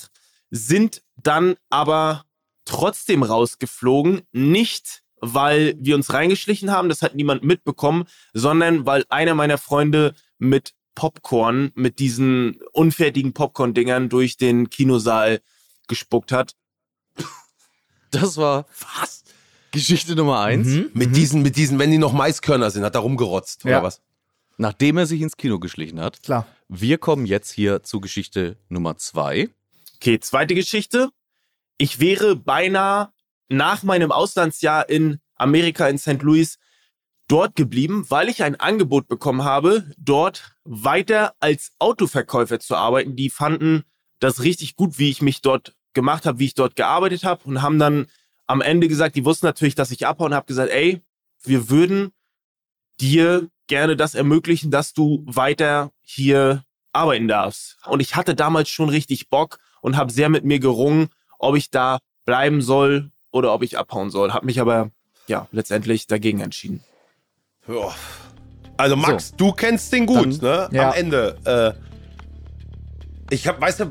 [0.51, 2.25] sind dann aber
[2.65, 4.22] trotzdem rausgeflogen.
[4.34, 10.13] Nicht, weil wir uns reingeschlichen haben, das hat niemand mitbekommen, sondern weil einer meiner Freunde
[10.38, 15.41] mit Popcorn, mit diesen unfertigen Popcorn-Dingern durch den Kinosaal
[15.88, 16.55] gespuckt hat.
[18.12, 18.65] Das war
[18.99, 19.23] Was?
[19.71, 20.67] Geschichte Nummer 1.
[20.67, 20.91] Mhm.
[20.93, 23.79] Mit diesen, mit diesen, wenn die noch Maiskörner sind, hat er rumgerotzt, Ja.
[23.79, 24.01] oder was?
[24.58, 26.23] Nachdem er sich ins Kino geschlichen hat.
[26.23, 26.47] Klar.
[26.69, 29.49] Wir kommen jetzt hier zu Geschichte Nummer 2.
[29.95, 31.10] Okay, zweite Geschichte.
[31.77, 33.10] Ich wäre beinahe
[33.49, 36.21] nach meinem Auslandsjahr in Amerika in St.
[36.21, 36.58] Louis
[37.27, 43.15] dort geblieben, weil ich ein Angebot bekommen habe, dort weiter als Autoverkäufer zu arbeiten.
[43.15, 43.83] Die fanden
[44.19, 47.61] das richtig gut, wie ich mich dort gemacht habe, wie ich dort gearbeitet habe und
[47.61, 48.07] haben dann
[48.47, 51.01] am Ende gesagt, die wussten natürlich, dass ich abhaue und habe gesagt, ey,
[51.43, 52.11] wir würden
[52.99, 57.77] dir gerne das ermöglichen, dass du weiter hier arbeiten darfst.
[57.85, 61.09] Und ich hatte damals schon richtig Bock und habe sehr mit mir gerungen,
[61.39, 64.31] ob ich da bleiben soll oder ob ich abhauen soll.
[64.31, 64.91] Habe mich aber
[65.27, 66.83] ja letztendlich dagegen entschieden.
[67.67, 67.93] Ja.
[68.78, 70.67] Also Max, du kennst den gut, ne?
[70.71, 70.89] Ja.
[70.89, 71.38] Am Ende.
[71.45, 73.86] Äh, ich hab, weißt du,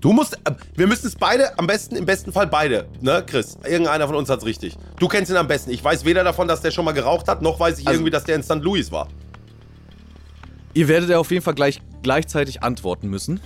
[0.00, 3.58] du musst, äh, wir müssen es beide, am besten, im besten Fall beide, ne, Chris?
[3.64, 4.76] Irgendeiner von uns hat's richtig.
[4.98, 5.70] Du kennst ihn am besten.
[5.70, 8.10] Ich weiß weder davon, dass der schon mal geraucht hat, noch weiß ich Also- irgendwie,
[8.10, 8.60] dass der in St.
[8.62, 9.08] Louis war.
[10.72, 13.40] Ihr werdet ja auf jeden Fall gleich gleichzeitig antworten müssen.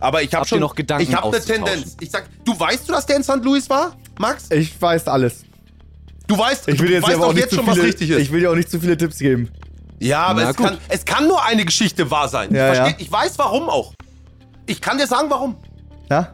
[0.00, 1.44] Aber ich habe ihr schon noch Gedanken Ich habe eine?
[1.44, 1.96] Tendenz.
[2.00, 3.44] Ich sag, du weißt du, dass der in St.
[3.44, 4.50] Louis war, Max?
[4.50, 5.44] Ich weiß alles.
[6.30, 8.10] Du weißt, Ich will du jetzt weißt doch nicht jetzt zu schon, viele, was richtig
[8.10, 8.18] ist.
[8.20, 9.50] Ich will dir auch nicht zu viele Tipps geben.
[9.98, 10.66] Ja, aber Na es gut.
[10.66, 12.54] kann, es kann nur eine Geschichte wahr sein.
[12.54, 12.94] Ja, ich, ja.
[12.98, 13.92] ich weiß warum auch.
[14.66, 15.56] Ich kann dir sagen, warum.
[16.08, 16.32] Ja?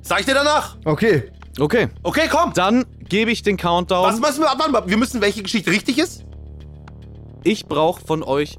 [0.00, 0.78] Sag ich dir danach.
[0.86, 1.24] Okay.
[1.60, 2.54] Okay, Okay, komm.
[2.54, 4.06] dann gebe ich den Countdown.
[4.06, 6.24] Was müssen wir, warte mal, wir müssen, welche Geschichte richtig ist?
[7.44, 8.58] Ich brauche von euch,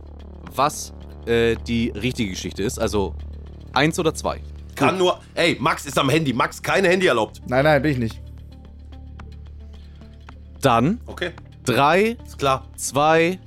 [0.54, 0.94] was
[1.26, 2.80] äh, die richtige Geschichte ist.
[2.80, 3.16] Also
[3.74, 4.42] eins oder zwei.
[4.76, 6.34] Kann nur, ey, Max ist am Handy.
[6.34, 7.42] Max, keine Handy erlaubt.
[7.48, 8.22] Nein, nein, bin ich nicht.
[10.62, 11.32] Dann Okay,
[11.65, 12.65] drei, ist klar.
[12.76, 13.39] zwei,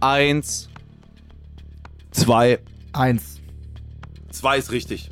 [0.00, 0.68] eins.
[2.10, 2.58] Zwei.
[2.92, 3.40] Eins.
[4.30, 5.10] Zwei ist richtig.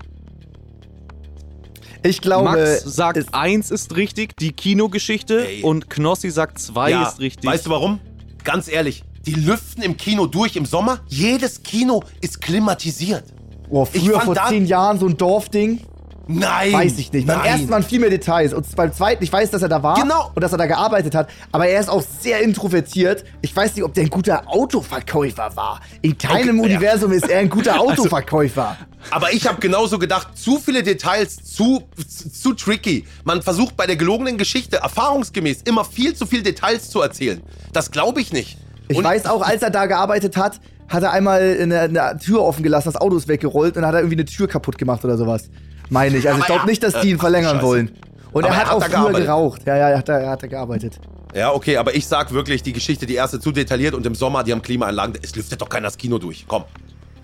[2.02, 2.50] Ich glaube.
[2.50, 5.46] Max sagt es- eins ist richtig, die Kinogeschichte.
[5.46, 5.62] Ey.
[5.62, 7.48] Und Knossi sagt zwei ja, ist richtig.
[7.48, 8.00] Weißt du warum?
[8.44, 11.00] Ganz ehrlich, die lüften im Kino durch im Sommer.
[11.08, 13.24] Jedes Kino ist klimatisiert.
[13.68, 15.80] oh, ich früher vor da- zehn Jahren so ein Dorfding.
[16.28, 16.72] Nein.
[16.72, 17.26] Weiß ich nicht.
[17.26, 17.46] Beim Nein.
[17.46, 18.52] ersten waren viel mehr Details.
[18.52, 20.00] Und beim zweiten, ich weiß, dass er da war.
[20.00, 20.30] Genau.
[20.34, 21.28] Und dass er da gearbeitet hat.
[21.52, 23.24] Aber er ist auch sehr introvertiert.
[23.42, 25.80] Ich weiß nicht, ob der ein guter Autoverkäufer war.
[26.02, 26.76] In keinem Okay, ja.
[26.76, 28.76] Universum ist er ein guter Autoverkäufer.
[29.10, 33.04] Aber ich habe genauso gedacht, zu viele Details, zu, zu, zu tricky.
[33.24, 37.40] Man versucht bei der gelogenen Geschichte erfahrungsgemäß immer viel zu viel Details zu erzählen.
[37.72, 38.58] Das glaube ich nicht.
[38.88, 42.42] Ich Und weiß auch, als er da gearbeitet hat, hat er einmal eine, eine Tür
[42.42, 45.04] offen gelassen, das Auto ist weggerollt und dann hat er irgendwie eine Tür kaputt gemacht
[45.04, 45.48] oder sowas.
[45.90, 46.26] Meine ich.
[46.28, 47.66] Also ich glaube er- nicht, dass die ihn äh, verlängern Scheiße.
[47.66, 47.90] wollen.
[48.32, 49.24] Und Aber er er hat hat auch früher gearbeitet.
[49.26, 49.62] geraucht.
[49.66, 51.00] Ja, ja, er hat da, er hat da gearbeitet.
[51.34, 54.42] Ja, okay, aber ich sag wirklich, die Geschichte, die erste zu detailliert und im Sommer,
[54.44, 55.16] die haben Klimaanlagen.
[55.22, 56.44] Es lüftet doch keiner das Kino durch.
[56.48, 56.64] Komm.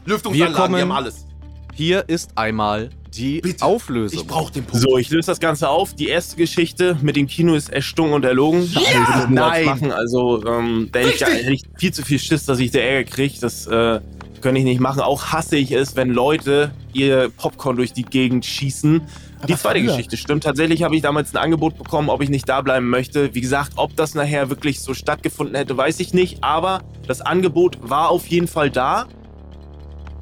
[0.05, 1.27] Lüftungsanlagen, kommen- die haben alles.
[1.75, 3.65] Hier ist einmal die Bitte.
[3.65, 4.21] Auflösung.
[4.21, 4.83] Ich brauch den Punkt.
[4.83, 5.95] So, ich löse das Ganze auf.
[5.95, 8.71] Die erste Geschichte mit dem Kino ist erstunken und erlogen.
[8.73, 9.27] Ja!
[9.31, 9.65] Nein.
[9.67, 9.93] Machen.
[9.93, 12.89] Also, ähm, da hätte ich, da hätte ich viel zu viel Schiss, dass ich der
[12.91, 13.35] Ärger kriege.
[13.41, 14.01] Das äh,
[14.43, 15.01] könnte ich nicht machen.
[15.01, 19.01] Auch hasse ich es, wenn Leute ihr Popcorn durch die Gegend schießen.
[19.49, 19.89] die zweite früher.
[19.91, 20.45] Geschichte stimmt.
[20.45, 23.35] Tatsächlich habe ich damals ein Angebot bekommen, ob ich nicht da bleiben möchte.
[23.35, 26.45] Wie gesagt, ob das nachher wirklich so stattgefunden hätte, weiß ich nicht.
[26.45, 29.07] Aber das Angebot war auf jeden Fall da.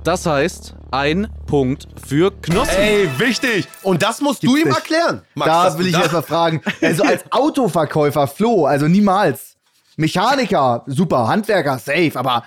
[0.04, 2.70] Das heißt, ein Punkt für Knossi.
[2.76, 3.66] Ey, wichtig.
[3.82, 4.76] Und das musst du Gibt's ihm nicht.
[4.78, 5.22] erklären.
[5.34, 6.62] Max, da will du ich erst mal fragen.
[6.80, 9.56] Also als Autoverkäufer, Flo, also niemals.
[9.96, 11.28] Mechaniker, super.
[11.28, 12.12] Handwerker, safe.
[12.14, 12.44] Aber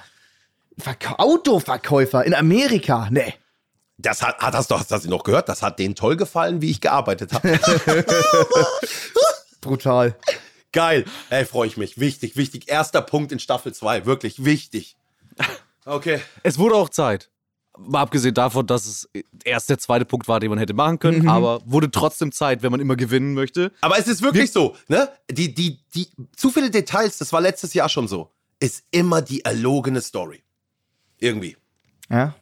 [0.77, 3.33] Verk Autoverkäufer in Amerika, nee.
[3.97, 5.49] Das hat, hat hast du hast das noch gehört?
[5.49, 7.59] Das hat denen toll gefallen, wie ich gearbeitet habe.
[9.62, 10.17] Brutal.
[10.71, 11.05] Geil.
[11.29, 11.99] Ey, freue ich mich.
[11.99, 12.67] Wichtig, wichtig.
[12.67, 14.05] Erster Punkt in Staffel 2.
[14.05, 14.97] Wirklich wichtig.
[15.86, 16.19] Okay.
[16.41, 17.29] Es wurde auch Zeit.
[17.77, 19.09] Mal abgesehen davon, dass es
[19.43, 22.71] erst der zweite Punkt war, den man hätte machen können, aber wurde trotzdem Zeit, wenn
[22.71, 23.71] man immer gewinnen möchte.
[23.81, 25.09] Aber es ist wirklich so, ne?
[25.31, 29.43] Die, die, die, zu viele Details, das war letztes Jahr schon so, ist immer die
[29.43, 30.43] erlogene Story.
[31.23, 31.55] Irgendwie.
[32.09, 32.36] Ja.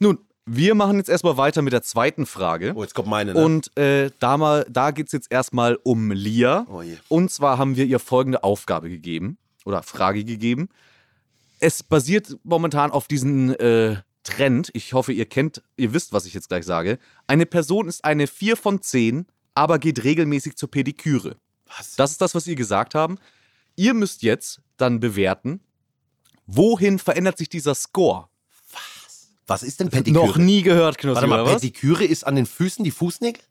[0.00, 2.72] Nun, wir machen jetzt erstmal weiter mit der zweiten Frage.
[2.74, 3.42] Oh, jetzt kommt meine, ne?
[3.44, 6.66] Und äh, da, mal, da geht es jetzt erstmal um Lia.
[6.68, 6.96] Oh je.
[7.08, 10.68] Und zwar haben wir ihr folgende Aufgabe gegeben oder Frage gegeben.
[11.60, 14.70] Es basiert momentan auf diesem äh, Trend.
[14.74, 16.98] Ich hoffe, ihr kennt, ihr wisst, was ich jetzt gleich sage.
[17.28, 21.36] Eine Person ist eine 4 von 10, aber geht regelmäßig zur Pediküre.
[21.66, 21.94] Was?
[21.94, 23.18] Das ist das, was ihr gesagt haben.
[23.76, 25.60] Ihr müsst jetzt dann bewerten,
[26.46, 28.28] wohin verändert sich dieser Score?
[29.46, 30.26] Was ist denn Pediküre?
[30.26, 31.60] Noch nie gehört, Knossi, Warte mal, was?
[31.60, 33.42] Pediküre ist an den Füßen die Fußnägel?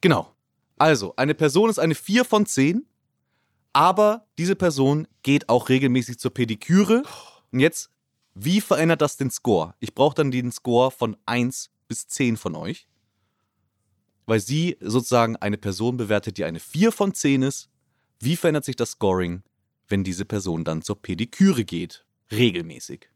[0.00, 0.32] Genau.
[0.76, 2.86] Also, eine Person ist eine 4 von 10,
[3.72, 7.02] aber diese Person geht auch regelmäßig zur Pediküre.
[7.52, 7.90] Und jetzt,
[8.34, 9.74] wie verändert das den Score?
[9.80, 12.86] Ich brauche dann den Score von 1 bis 10 von euch.
[14.26, 17.68] Weil sie sozusagen eine Person bewertet, die eine 4 von 10 ist.
[18.20, 19.42] Wie verändert sich das Scoring,
[19.88, 22.03] wenn diese Person dann zur Pediküre geht?
[22.32, 23.08] Regelmäßig.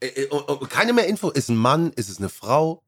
[0.00, 1.30] Äh, äh, und- und keine mehr Info.
[1.30, 1.92] Ist ein Mann?
[1.94, 2.82] Ist es eine Frau?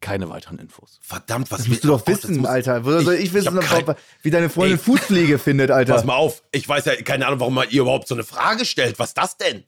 [0.00, 0.98] Keine weiteren Infos.
[1.00, 2.84] Verdammt, was Das musst will- du oh doch wissen, muss- Alter.
[2.84, 4.82] Woher soll ich, ich wissen, hab kein- wie deine Freundin Ey.
[4.84, 5.94] Fußpflege findet, Alter?
[5.94, 6.42] Pass mal auf.
[6.50, 8.98] Ich weiß ja keine Ahnung, warum man ihr überhaupt so eine Frage stellt.
[8.98, 9.62] Was ist das denn?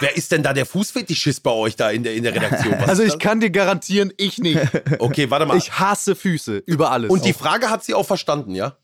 [0.00, 2.80] Wer ist denn da der Fußfetischist bei euch da in der, in der Redaktion?
[2.80, 4.58] Was Also ich kann dir garantieren, ich nicht.
[5.00, 5.58] Okay, warte mal.
[5.58, 7.10] Ich hasse Füße über alles.
[7.10, 8.78] und die Frage hat sie auch verstanden, ja?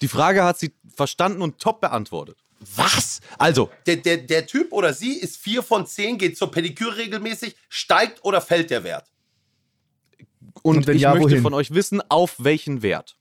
[0.00, 2.38] Die Frage hat sie verstanden und top beantwortet.
[2.76, 3.20] Was?
[3.38, 7.56] Also, der, der, der Typ oder sie ist 4 von 10, geht zur Pediküre regelmäßig,
[7.68, 9.10] steigt oder fällt der Wert?
[10.62, 11.42] Und, Und wenn ich ja, möchte wohin?
[11.42, 13.16] von euch wissen, auf welchen Wert.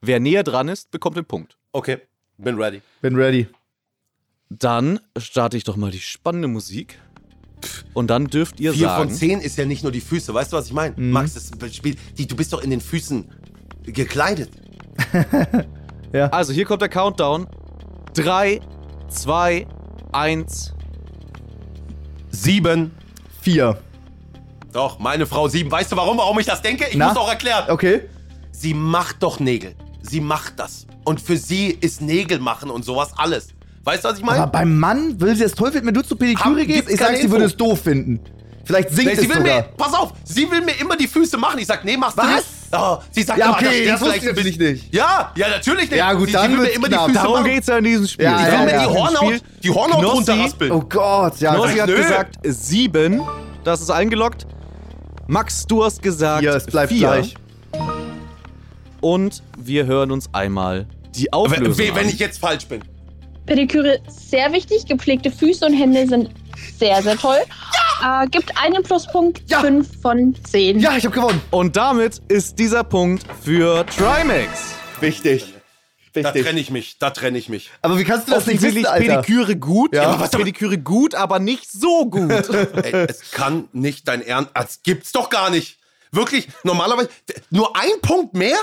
[0.00, 1.56] Wer näher dran ist, bekommt den Punkt.
[1.72, 1.98] Okay,
[2.38, 2.82] bin ready.
[3.00, 3.46] Bin ready.
[4.48, 7.00] Dann starte ich doch mal die spannende Musik.
[7.94, 9.08] Und dann dürft ihr 4 sagen.
[9.08, 10.32] von 10 ist ja nicht nur die Füße.
[10.32, 10.94] Weißt du, was ich meine?
[10.96, 11.10] Mhm.
[11.10, 13.30] Max, das Spiel, die, du bist doch in den Füßen
[13.84, 14.50] gekleidet.
[16.30, 17.48] Also hier kommt der Countdown.
[18.14, 18.60] 3,
[19.08, 19.66] 2,
[20.12, 20.72] 1.
[22.30, 22.90] 7.
[23.42, 23.78] Vier.
[24.72, 25.70] Doch, meine Frau 7.
[25.70, 26.18] Weißt du warum?
[26.18, 26.86] Warum ich das denke?
[26.90, 27.08] Ich Na?
[27.08, 27.64] muss auch erklären.
[27.70, 28.02] Okay.
[28.52, 29.74] Sie macht doch Nägel.
[30.02, 30.86] Sie macht das.
[31.04, 33.48] Und für sie ist Nägel machen und sowas alles.
[33.84, 34.46] Weißt du, was ich Aber meine?
[34.50, 36.88] beim Mann will sie es toll finden, wenn du zur Pediküre gehst?
[36.88, 38.20] Ich sag, sie würde es doof finden.
[38.64, 39.56] Vielleicht singt Nee, es sie will sogar.
[39.56, 41.58] mir, pass auf, sie will mir immer die Füße machen.
[41.58, 42.36] Ich sag, nee, machst du Was?
[42.36, 42.46] nicht.
[42.76, 44.94] Oh, sie sagt, Ja, okay, das stört das wusste vielleicht ich nicht.
[44.94, 45.98] Ja, ja, natürlich nicht.
[45.98, 47.00] Ja, gut, sie, dann sie will mir immer knapp.
[47.06, 47.50] die Füße Darum machen.
[47.52, 48.24] geht's ja in diesem Spiel.
[48.24, 48.80] Ja, Sie ja, will Darum mir ja.
[48.88, 50.72] die Hornhaut, die Hornhaut Knossi- runterraspeln.
[50.72, 51.54] Oh Gott, ja.
[51.54, 51.96] Knossi hat nö.
[51.96, 53.22] gesagt 7.
[53.64, 54.46] Das ist eingeloggt.
[55.26, 57.00] Max, du hast gesagt Ja, es bleibt vier.
[57.08, 57.34] gleich.
[59.00, 62.08] Und wir hören uns einmal die Auflösung Wenn, wenn an.
[62.08, 62.82] ich jetzt falsch bin.
[63.46, 64.86] Pediküre sehr wichtig.
[64.86, 66.30] Gepflegte Füße und Hände sind
[66.78, 67.36] sehr, sehr toll.
[68.04, 69.60] Äh, gibt einen Pluspunkt, Ja.
[69.60, 70.78] 5 von 10.
[70.80, 71.40] Ja, ich hab gewonnen.
[71.50, 74.74] Und damit ist dieser Punkt für Trimax.
[75.00, 75.54] Wichtig.
[76.12, 76.44] Da Wichtig.
[76.44, 77.70] trenne ich mich, da trenne ich mich.
[77.82, 79.22] Aber wie kannst du das nicht wissen, Alter?
[79.22, 80.20] Pediküre gut, Ja.
[80.20, 82.30] was aber- Pediküre gut, aber nicht so gut.
[82.84, 84.50] Ey, es kann nicht dein Ernst.
[84.54, 85.78] Das gibt's doch gar nicht.
[86.12, 87.08] Wirklich, normalerweise.
[87.50, 88.56] Nur ein Punkt mehr?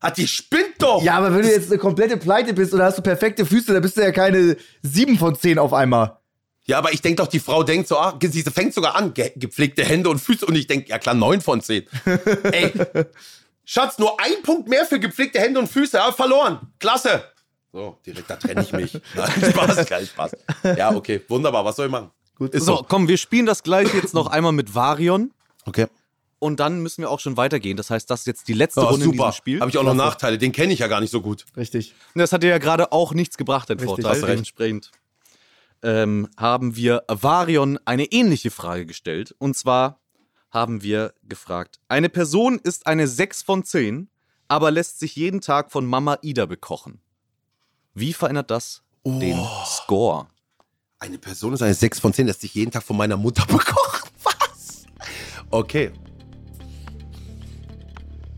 [0.00, 1.02] Hat die spinnt doch.
[1.02, 3.82] Ja, aber wenn du jetzt eine komplette Pleite bist oder hast du perfekte Füße, dann
[3.82, 6.18] bist du ja keine 7 von 10 auf einmal.
[6.66, 9.32] Ja, aber ich denke doch, die Frau denkt so, ah, sie fängt sogar an, ge
[9.36, 10.46] gepflegte Hände und Füße.
[10.46, 11.86] Und ich denke, ja klar, 9 von 10.
[12.52, 12.72] Ey,
[13.64, 15.96] Schatz, nur ein Punkt mehr für gepflegte Hände und Füße.
[15.96, 16.60] Ja, verloren.
[16.78, 17.24] Klasse.
[17.72, 18.92] So, direkt, da trenne ich mich.
[19.14, 20.32] Nein, Spaß, geil, Spaß.
[20.76, 21.64] Ja, okay, wunderbar.
[21.64, 22.10] Was soll ich machen?
[22.36, 22.54] Gut.
[22.54, 22.86] Ist So, so.
[22.88, 25.32] komm, wir spielen das gleiche jetzt noch einmal mit Varion.
[25.64, 25.86] Okay.
[26.38, 27.76] Und dann müssen wir auch schon weitergehen.
[27.76, 29.26] Das heißt, das ist jetzt die letzte Oh, Runde in super.
[29.28, 29.60] diesem Spiel.
[29.60, 30.38] Habe ich auch noch Nachteile.
[30.38, 31.44] Den kenne ich ja gar nicht so gut.
[31.56, 31.94] Richtig.
[32.16, 34.04] Das hat dir ja gerade auch nichts gebracht, den Richtig.
[34.04, 34.20] Vorteil.
[34.22, 34.90] Dementsprechend
[35.82, 39.34] ähm, haben wir Varion eine ähnliche Frage gestellt.
[39.38, 40.00] Und zwar
[40.50, 44.08] haben wir gefragt: Eine Person ist eine 6 von 10,
[44.48, 47.00] aber lässt sich jeden Tag von Mama Ida bekochen.
[47.94, 50.28] Wie verändert das den Score?
[50.98, 54.10] Eine Person ist eine 6 von 10, lässt sich jeden Tag von meiner Mutter bekochen.
[54.22, 54.84] Was?
[55.50, 55.90] Okay.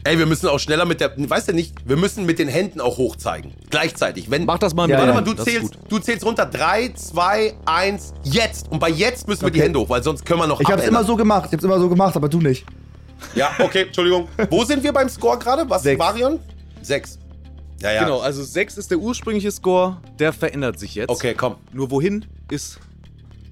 [0.07, 1.13] Ey, wir müssen auch schneller mit der.
[1.17, 3.55] Weißt du nicht, wir müssen mit den Händen auch hochzeigen.
[3.71, 4.31] Gleichzeitig.
[4.31, 6.45] Wenn, Mach das mal Ja, mit Warte ja, mal, du zählst, du zählst runter.
[6.45, 8.71] 3, 2, 1, jetzt.
[8.71, 9.67] Und bei jetzt müssen wir die Okay.
[9.69, 10.95] Hände hoch, weil sonst können wir noch Ich hab's abändern.
[11.01, 11.47] immer so gemacht.
[11.47, 12.67] Ich hab's immer so gemacht, aber du nicht.
[13.35, 14.29] Ja, okay, Entschuldigung.
[14.51, 15.69] Wo sind wir beim Score gerade?
[15.71, 15.83] Was?
[15.83, 15.99] Sechs.
[15.99, 16.39] Varion?
[16.83, 17.19] 6.
[17.81, 18.05] Ja, ja.
[18.05, 21.09] Genau, also 6 ist der ursprüngliche Score, der verändert sich jetzt.
[21.09, 21.57] Okay, komm.
[21.73, 22.79] Nur wohin ist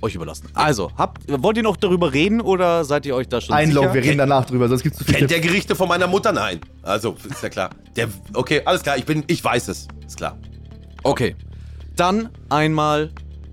[0.02, 0.48] euch überlassen.
[0.54, 3.94] Also, habt, wollt ihr noch darüber reden oder seid ihr euch da schon Einloggen, sicher?
[3.94, 6.32] wir reden danach drüber, sonst gibt's zu viel Kennt der Gerichte von meiner Mutter?
[6.32, 6.60] Nein.
[6.82, 7.70] Also, ist ja klar.
[7.96, 8.96] Der, okay, alles klar.
[8.98, 9.88] Ich bin, ich weiß es.
[10.06, 10.36] Ist klar.
[11.02, 11.36] Okay.
[11.96, 13.10] Dann einmal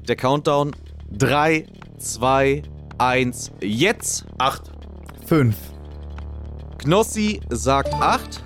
[0.08, 0.76] der Countdown.
[1.12, 1.66] 3,
[1.98, 2.64] 2,
[2.98, 4.26] 1, jetzt.
[4.38, 4.62] 8.
[5.26, 5.56] Fünf.
[6.80, 8.44] Knossi sagt 8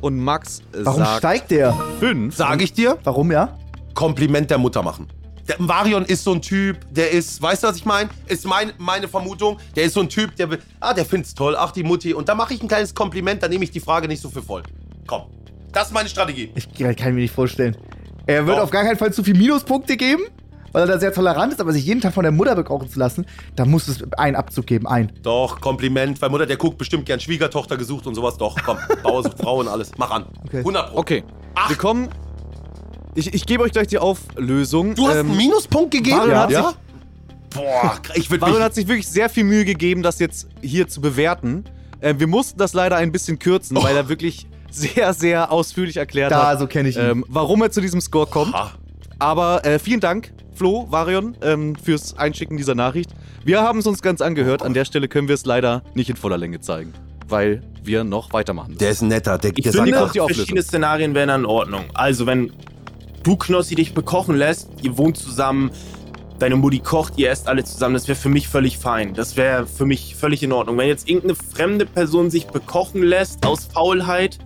[0.00, 1.72] und Max Warum sagt steigt der?
[2.00, 2.34] 5.
[2.34, 3.56] Sag ich dir, Warum ja?
[3.94, 5.08] Kompliment der Mutter machen.
[5.50, 8.08] Der Marion ist so ein Typ, der ist, weißt du, was ich meine?
[8.28, 11.56] Ist mein, meine Vermutung, der ist so ein Typ, der will, ah, der find's toll,
[11.58, 12.14] ach, die Mutti.
[12.14, 14.42] Und da mache ich ein kleines Kompliment, dann nehme ich die Frage nicht so für
[14.42, 14.62] voll.
[15.08, 15.22] Komm.
[15.72, 16.52] Das ist meine Strategie.
[16.54, 17.76] Ich kann mir nicht vorstellen.
[18.26, 18.62] Er wird Doch.
[18.62, 20.22] auf gar keinen Fall zu viel Minuspunkte geben,
[20.70, 23.00] weil er da sehr tolerant ist, aber sich jeden Tag von der Mutter bekochen zu
[23.00, 24.86] lassen, da muss es einen Abzug geben.
[24.86, 25.10] Ein.
[25.22, 28.36] Doch, Kompliment, weil Mutter, der guckt bestimmt gern Schwiegertochter gesucht und sowas.
[28.36, 29.90] Doch, komm, Bauer sucht Frau und alles.
[29.98, 30.26] Mach an.
[30.44, 30.58] Okay.
[30.58, 30.98] 100 Pro.
[30.98, 31.24] Okay.
[31.66, 32.08] Wir kommen.
[33.14, 34.94] Ich, ich gebe euch gleich die Auflösung.
[34.94, 36.20] Du hast Ähm, einen Minuspunkt gegeben?
[36.34, 36.68] Hat ja?
[36.68, 36.76] sich-
[37.52, 38.64] Boah, ich würde Marion mich...
[38.64, 41.64] hat sich wirklich sehr viel Mühe gegeben, das jetzt hier zu bewerten.
[42.00, 46.30] Äh, wir mussten das leider ein bisschen kürzen, weil er wirklich sehr, sehr ausführlich erklärt
[46.30, 47.02] Da, hat, so kenne ich ihn.
[47.02, 48.54] ähm, warum er zu diesem Score kommt.
[48.54, 48.70] Ah,
[49.18, 53.10] Aber äh, vielen Dank, Flo, Varion, ähm, fürs Einschicken dieser Nachricht.
[53.44, 54.62] Wir haben es uns ganz angehört.
[54.62, 56.92] An der Stelle können wir es leider nicht in voller Länge zeigen,
[57.26, 58.78] weil wir noch weitermachen müssen.
[58.78, 59.38] der ist ein netter.
[59.38, 60.38] Der, Ich der finde, sagt, kommt die Auflösung.
[60.44, 61.86] verschiedene Szenarien wären in Ordnung.
[61.94, 62.52] Also, wenn
[63.22, 65.70] du, Knossi, dich bekochen lässt, ihr wohnt zusammen,
[66.38, 69.12] deine Mutti kocht, ihr esst alle zusammen, das wäre für mich völlig fein.
[69.14, 70.78] Das wäre für mich völlig in Ordnung.
[70.78, 74.38] Wenn jetzt irgendeine fremde Person sich bekochen lässt aus Faulheit,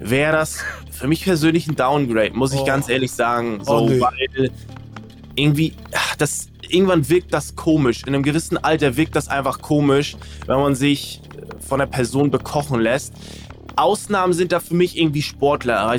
[0.00, 0.58] wäre das
[0.90, 3.60] für mich persönlich ein Downgrade, muss ich ganz ehrlich sagen.
[3.64, 4.00] So, Oh, nee.
[4.00, 4.50] weil
[5.34, 8.02] irgendwie, ach, das, irgendwann wirkt das komisch.
[8.06, 10.16] In einem gewissen Alter wirkt das einfach komisch,
[10.46, 13.12] wenn man sich äh, von der Person bekochen lässt.
[13.76, 15.90] Ausnahmen sind da für mich irgendwie Sportler.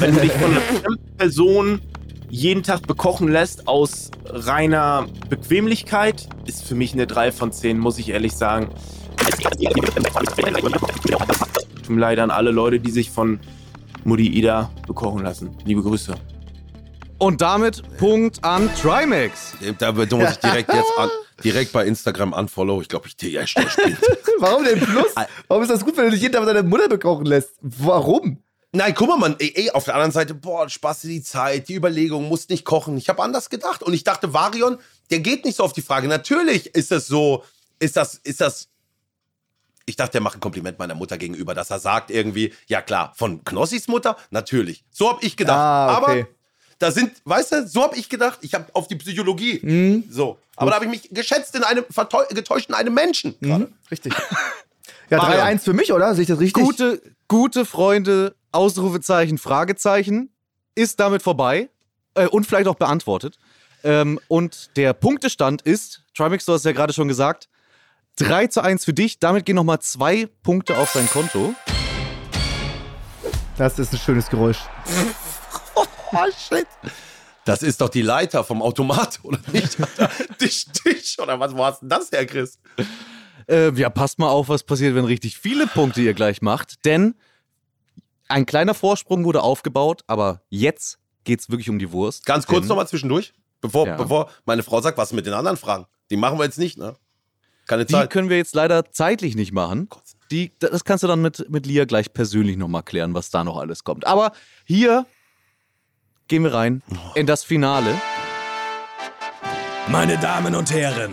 [0.00, 1.80] Wenn du dich von einer fremden Person
[2.30, 7.98] jeden Tag bekochen lässt aus reiner Bequemlichkeit, ist für mich eine 3 von 10, muss
[7.98, 8.70] ich ehrlich sagen.
[11.76, 13.38] Tut mir leid an alle Leute, die sich von
[14.04, 15.56] Mutti Ida bekochen lassen.
[15.64, 16.14] Liebe Grüße.
[17.18, 19.54] Und damit Punkt an Trimax.
[19.78, 21.08] da muss ich direkt jetzt an,
[21.44, 22.80] direkt bei Instagram unfollow.
[22.80, 23.98] Ich glaube, ich ja schnell spielt.
[24.38, 25.14] Warum denn Plus?
[25.48, 27.50] Warum ist das gut, wenn du dich jeden Tag von deiner Mutter bekochen lässt?
[27.60, 28.42] Warum?
[28.72, 31.74] Nein, guck mal, Mann, ey, ey, auf der anderen Seite, boah, Spaß die Zeit, die
[31.74, 32.96] Überlegung, musst nicht kochen.
[32.96, 33.84] Ich habe anders gedacht.
[33.84, 34.78] Und ich dachte, Varion,
[35.10, 36.08] der geht nicht so auf die Frage.
[36.08, 37.44] Natürlich ist es so,
[37.78, 38.68] ist das, ist das.
[39.86, 43.12] Ich dachte, der macht ein Kompliment meiner Mutter gegenüber, dass er sagt irgendwie, ja klar,
[43.14, 44.84] von Knossis Mutter, natürlich.
[44.90, 45.58] So hab ich gedacht.
[45.58, 46.22] Ah, okay.
[46.22, 46.28] Aber
[46.78, 48.38] da sind, weißt du, so hab ich gedacht.
[48.42, 50.04] Ich habe auf die Psychologie.
[50.10, 50.38] So.
[50.56, 51.84] Aber da habe ich mich geschätzt in einem,
[52.30, 53.34] getäuscht in einem Menschen.
[53.40, 53.68] gerade.
[53.90, 54.14] Richtig.
[55.10, 55.58] Ja, Marion.
[55.58, 56.14] 3-1 für mich, oder?
[56.14, 56.64] Sehe ich das richtig?
[56.64, 60.30] Gute, gute Freunde, Ausrufezeichen, Fragezeichen,
[60.74, 61.68] ist damit vorbei
[62.14, 63.38] äh, und vielleicht auch beantwortet.
[63.82, 67.48] Ähm, und der Punktestand ist, Trimax, du hast ja gerade schon gesagt,
[68.16, 69.18] 3 zu 1 für dich.
[69.18, 71.54] Damit gehen nochmal zwei Punkte auf dein Konto.
[73.58, 74.58] Das ist ein schönes Geräusch.
[76.12, 76.66] Oh, shit.
[77.44, 79.76] Das ist doch die Leiter vom Automat, oder nicht?
[80.38, 82.58] Tisch, Tisch, oder was war denn das, Herr Chris?
[83.48, 86.84] Äh, ja, passt mal auf, was passiert, wenn richtig viele Punkte ihr gleich macht.
[86.86, 87.14] Denn
[88.28, 92.24] ein kleiner Vorsprung wurde aufgebaut, aber jetzt geht's wirklich um die Wurst.
[92.24, 93.96] Ganz kurz nochmal zwischendurch, bevor, Ja.
[93.96, 95.86] bevor meine Frau sagt, was mit den anderen Fragen.
[96.10, 96.96] Die machen wir jetzt nicht, ne?
[97.66, 98.10] Keine Die Zeit.
[98.10, 99.88] können wir jetzt leider zeitlich nicht machen.
[100.30, 103.58] Die, das kannst du dann mit, mit Lia gleich persönlich nochmal klären, was da noch
[103.58, 104.06] alles kommt.
[104.06, 104.32] Aber
[104.64, 105.06] hier
[106.28, 106.82] gehen wir rein
[107.14, 107.94] in das Finale.
[109.88, 111.12] Meine Damen und Herren,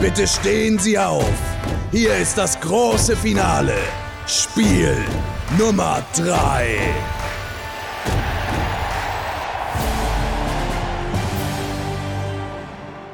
[0.00, 1.38] bitte stehen Sie auf.
[1.92, 3.76] Hier ist das große Finale.
[4.26, 4.96] Spiel
[5.58, 6.78] Nummer 3.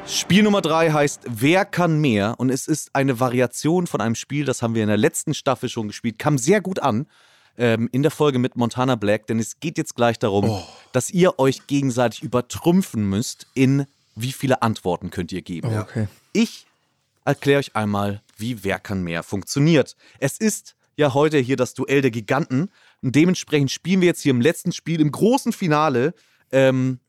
[0.07, 2.35] Spiel Nummer drei heißt Wer kann mehr?
[2.39, 5.69] Und es ist eine Variation von einem Spiel, das haben wir in der letzten Staffel
[5.69, 7.07] schon gespielt, kam sehr gut an
[7.57, 10.63] ähm, in der Folge mit Montana Black, denn es geht jetzt gleich darum,
[10.93, 13.87] dass ihr euch gegenseitig übertrumpfen müsst in
[14.17, 15.77] wie viele Antworten könnt ihr geben.
[15.77, 16.09] Okay.
[16.33, 16.67] Ich
[17.25, 19.97] erkläre euch einmal, wie Wer kann mehr funktioniert.
[20.19, 22.71] Es ist ja heute hier das Duell der Giganten
[23.03, 26.15] und dementsprechend spielen wir jetzt hier im letzten Spiel, im großen Finale,
[26.53, 27.01] ähm,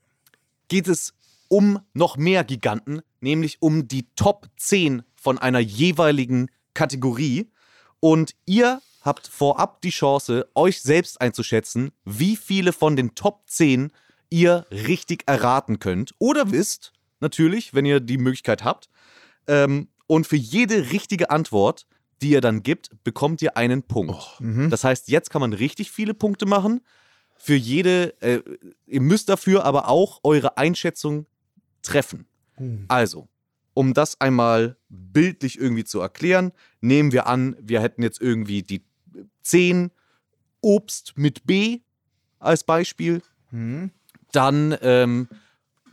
[0.67, 1.13] geht es
[1.47, 7.49] um noch mehr Giganten, nämlich um die Top 10 von einer jeweiligen Kategorie.
[7.99, 13.91] Und ihr habt vorab die Chance, euch selbst einzuschätzen, wie viele von den Top 10
[14.29, 16.13] ihr richtig erraten könnt.
[16.17, 18.89] Oder wisst, natürlich, wenn ihr die Möglichkeit habt.
[19.47, 21.85] Ähm, und für jede richtige Antwort,
[22.21, 24.15] die ihr dann gibt, bekommt ihr einen Punkt.
[24.71, 26.81] Das heißt, jetzt kann man richtig viele Punkte machen.
[27.37, 28.41] Für jede, äh,
[28.87, 31.27] ihr müsst dafür aber auch eure Einschätzung
[31.83, 32.25] treffen.
[32.87, 33.27] Also,
[33.73, 38.83] um das einmal bildlich irgendwie zu erklären, nehmen wir an, wir hätten jetzt irgendwie die
[39.43, 39.91] 10
[40.61, 41.81] Obst mit B
[42.39, 43.21] als Beispiel.
[44.31, 45.29] Dann ähm,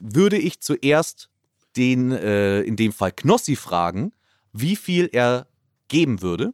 [0.01, 1.31] würde ich zuerst
[1.77, 4.13] den, äh, in dem Fall Knossi fragen,
[4.53, 5.47] wie viel er
[5.89, 6.53] geben würde.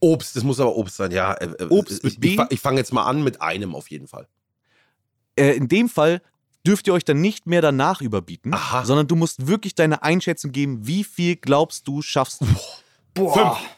[0.00, 1.32] Obst, das muss aber Obst sein, ja.
[1.34, 2.34] Äh, äh, Obst mit ich, B?
[2.34, 4.28] ich, ich fange jetzt mal an mit einem auf jeden Fall.
[5.36, 6.20] Äh, in dem Fall
[6.66, 8.84] dürft ihr euch dann nicht mehr danach überbieten, Aha.
[8.84, 12.46] sondern du musst wirklich deine Einschätzung geben, wie viel glaubst du schaffst du.
[13.14, 13.56] Boah.
[13.56, 13.70] Fünf.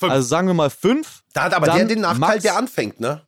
[0.00, 1.22] Also sagen wir mal fünf.
[1.32, 2.42] Da hat aber der den Nachteil, Max.
[2.42, 3.22] der anfängt, ne?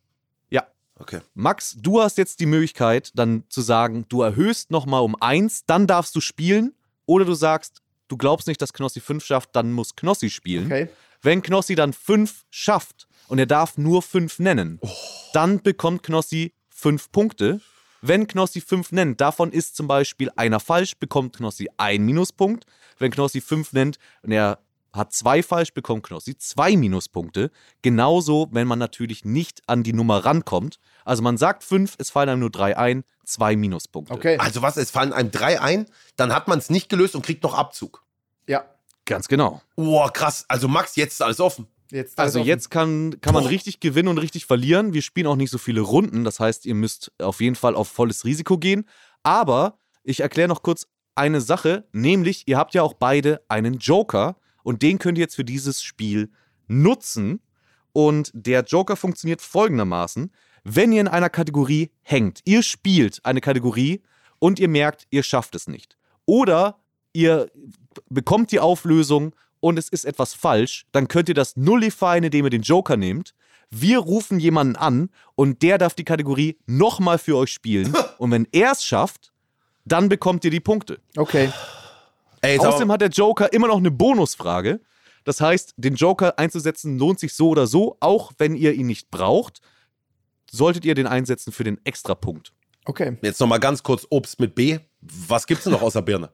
[0.51, 0.67] Ja.
[0.99, 1.21] Okay.
[1.35, 5.87] Max, du hast jetzt die Möglichkeit, dann zu sagen, du erhöhst nochmal um eins, dann
[5.87, 6.75] darfst du spielen.
[7.07, 10.67] Oder du sagst, du glaubst nicht, dass Knossi fünf schafft, dann muss Knossi spielen.
[10.67, 10.89] Okay.
[11.23, 14.81] Wenn Knossi dann fünf schafft und er darf nur fünf nennen,
[15.33, 17.61] dann bekommt Knossi fünf Punkte.
[18.01, 22.65] Wenn Knossi fünf nennt, davon ist zum Beispiel einer falsch, bekommt Knossi einen Minuspunkt.
[22.99, 24.59] Wenn Knossi fünf nennt und er
[24.93, 27.51] hat zwei falsch, bekommt Knossi zwei Minuspunkte.
[27.83, 30.79] Genauso, wenn man natürlich nicht an die Nummer rankommt.
[31.05, 34.13] Also man sagt fünf, es fallen einem nur drei ein, zwei Minuspunkte.
[34.15, 34.39] Okay.
[34.39, 37.43] Also was, es fallen einem drei ein, dann hat man es nicht gelöst und kriegt
[37.43, 38.05] noch Abzug.
[38.47, 38.65] Ja.
[39.05, 39.63] Ganz genau.
[39.77, 40.45] Boah, krass.
[40.49, 41.67] Also Max, jetzt ist alles offen.
[41.91, 42.49] Jetzt Also offen.
[42.49, 43.51] jetzt kann, kann man Boah.
[43.51, 44.93] richtig gewinnen und richtig verlieren.
[44.93, 46.25] Wir spielen auch nicht so viele Runden.
[46.25, 48.87] Das heißt, ihr müsst auf jeden Fall auf volles Risiko gehen.
[49.23, 54.37] Aber ich erkläre noch kurz eine Sache, nämlich ihr habt ja auch beide einen Joker
[54.69, 56.31] und den könnt ihr jetzt für dieses Spiel
[56.67, 57.41] nutzen.
[57.95, 60.31] Und der Joker funktioniert folgendermaßen.
[60.63, 64.03] Wenn ihr in einer Kategorie hängt, ihr spielt eine Kategorie
[64.39, 65.97] und ihr merkt, ihr schafft es nicht.
[66.27, 66.79] Oder
[67.15, 67.51] ihr
[68.11, 72.51] bekommt die Auflösung und es ist etwas falsch, dann könnt ihr das nullifieren, indem ihr
[72.51, 73.35] den Joker nehmt.
[73.71, 77.97] Wir rufen jemanden an und der darf die Kategorie nochmal für euch spielen.
[78.19, 79.33] Und wenn er es schafft,
[79.87, 81.01] dann bekommt ihr die Punkte.
[81.17, 81.51] Okay.
[82.41, 84.81] Ey, Außerdem hat der Joker immer noch eine Bonusfrage.
[85.25, 89.11] Das heißt, den Joker einzusetzen lohnt sich so oder so, auch wenn ihr ihn nicht
[89.11, 89.61] braucht,
[90.51, 92.53] solltet ihr den einsetzen für den Extrapunkt.
[92.87, 93.19] Okay.
[93.21, 94.79] jetzt noch mal ganz kurz Obst mit B.
[95.03, 96.31] Was gibt's denn noch außer Birne?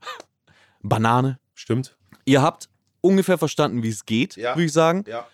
[0.82, 1.38] Banane.
[1.54, 1.96] Stimmt.
[2.24, 2.68] Ihr habt
[3.00, 4.56] ungefähr verstanden, wie es geht, Ja.
[4.56, 5.04] würde ich sagen.
[5.06, 5.26] Ja.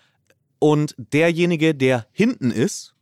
[0.59, 2.93] Und derjenige, der hinten ist,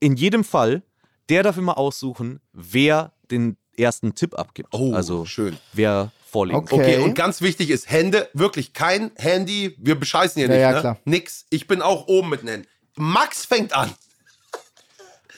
[0.00, 0.82] in jedem Fall,
[1.28, 4.70] der darf immer aussuchen, wer den ersten Tipp abgibt.
[4.72, 5.56] Oh, also schön.
[5.72, 6.74] wer vorliegen Okay.
[6.74, 9.76] Okay, und ganz wichtig ist Hände, wirklich kein Handy.
[9.78, 10.80] Wir bescheißen hier Ja, nicht, ja, ne?
[10.80, 10.98] klar.
[11.04, 11.46] Nix.
[11.50, 12.66] Ich bin auch oben mit nennen.
[12.96, 13.92] Max fängt an.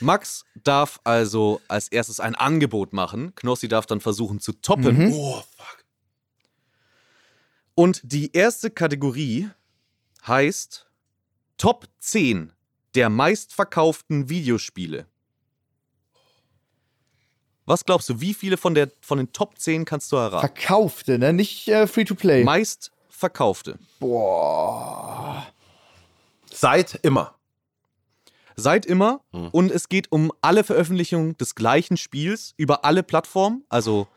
[0.00, 3.34] Max darf also als erstes ein Angebot machen.
[3.34, 5.12] Knossi darf dann versuchen zu toppen.
[5.12, 5.84] Oh, fuck.
[7.74, 9.48] Und die erste Kategorie
[10.26, 10.86] heißt
[11.58, 12.52] Top 10
[12.94, 15.06] der meistverkauften Videospiele.
[17.66, 20.40] Was glaubst du, wie viele von, der, von den Top 10 kannst du erraten?
[20.40, 21.32] Verkaufte, ne?
[21.32, 22.44] Nicht äh, Free-to-Play.
[22.44, 23.78] Meistverkaufte.
[24.00, 25.46] Boah.
[26.52, 27.34] Seit immer.
[28.56, 29.22] Seit immer.
[29.32, 29.48] Mhm.
[29.48, 33.64] Und es geht um alle Veröffentlichungen des gleichen Spiels über alle Plattformen.
[33.68, 34.08] Also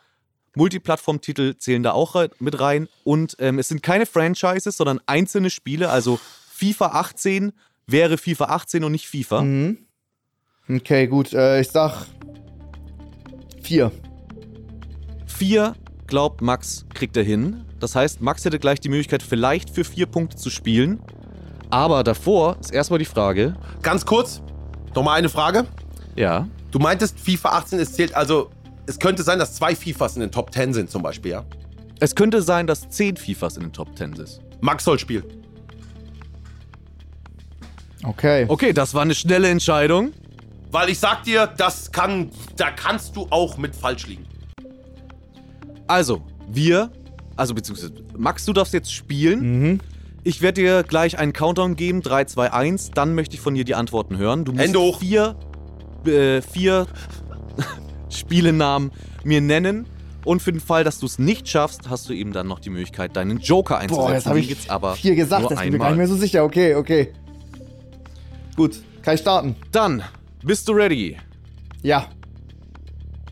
[0.56, 2.90] Multiplattform-Titel zählen da auch mit rein.
[3.06, 5.90] Und ähm, es sind keine Franchises, sondern einzelne Spiele.
[5.90, 6.20] Also
[6.52, 7.54] FIFA 18
[7.86, 9.42] wäre FIFA 18 und nicht FIFA.
[9.42, 9.78] Mhm.
[10.70, 11.32] Okay, gut.
[11.34, 12.08] Äh, ich sag
[13.68, 13.92] vier.
[15.26, 15.76] Vier
[16.08, 17.66] glaubt Max, kriegt er hin.
[17.80, 21.00] Das heißt, Max hätte gleich die Möglichkeit, vielleicht für vier Punkte zu spielen.
[21.70, 24.42] Aber davor ist erstmal die Frage: Ganz kurz,
[24.96, 25.66] noch mal eine Frage.
[26.16, 28.50] Ja, Du meintest, FIFA 18, es zählt also,
[28.86, 31.46] es könnte sein, dass zwei FIFAs in den Top 10 sind zum Beispiel, ja?
[32.00, 34.42] es könnte sein, dass zehn FIFAs in den Top 10 sind.
[34.62, 35.24] Max soll spielen.
[38.04, 38.46] Okay.
[38.48, 40.12] Okay, das war eine schnelle Entscheidung.
[40.72, 44.26] Weil ich sag dir, das kann, da kannst du auch mit falsch liegen.
[45.88, 46.92] Also, wir
[47.38, 49.80] also beziehungsweise Max, du darfst jetzt spielen.
[50.24, 52.92] Ich werde dir gleich einen Countdown geben, 3, 2, 1.
[52.92, 54.44] Dann möchte ich von dir die Antworten hören.
[54.44, 55.00] Du musst Hände hoch.
[55.00, 55.36] vier,
[56.06, 56.88] äh, vier
[58.10, 58.92] Spielenamen
[59.24, 59.86] mir nennen.
[60.26, 62.70] Und für den Fall, dass du es nicht schaffst, hast du eben dann noch die
[62.70, 64.08] Möglichkeit, deinen Joker einzusetzen.
[64.08, 66.08] Boah, jetzt habe ich gibt's aber vier gesagt, das bin ich mir gar nicht mehr
[66.08, 66.44] so sicher.
[66.44, 67.14] Okay, okay.
[68.58, 69.56] Gut, kann ich starten?
[69.72, 70.04] Dann
[70.44, 71.18] bist du ready.
[71.82, 72.08] Ja.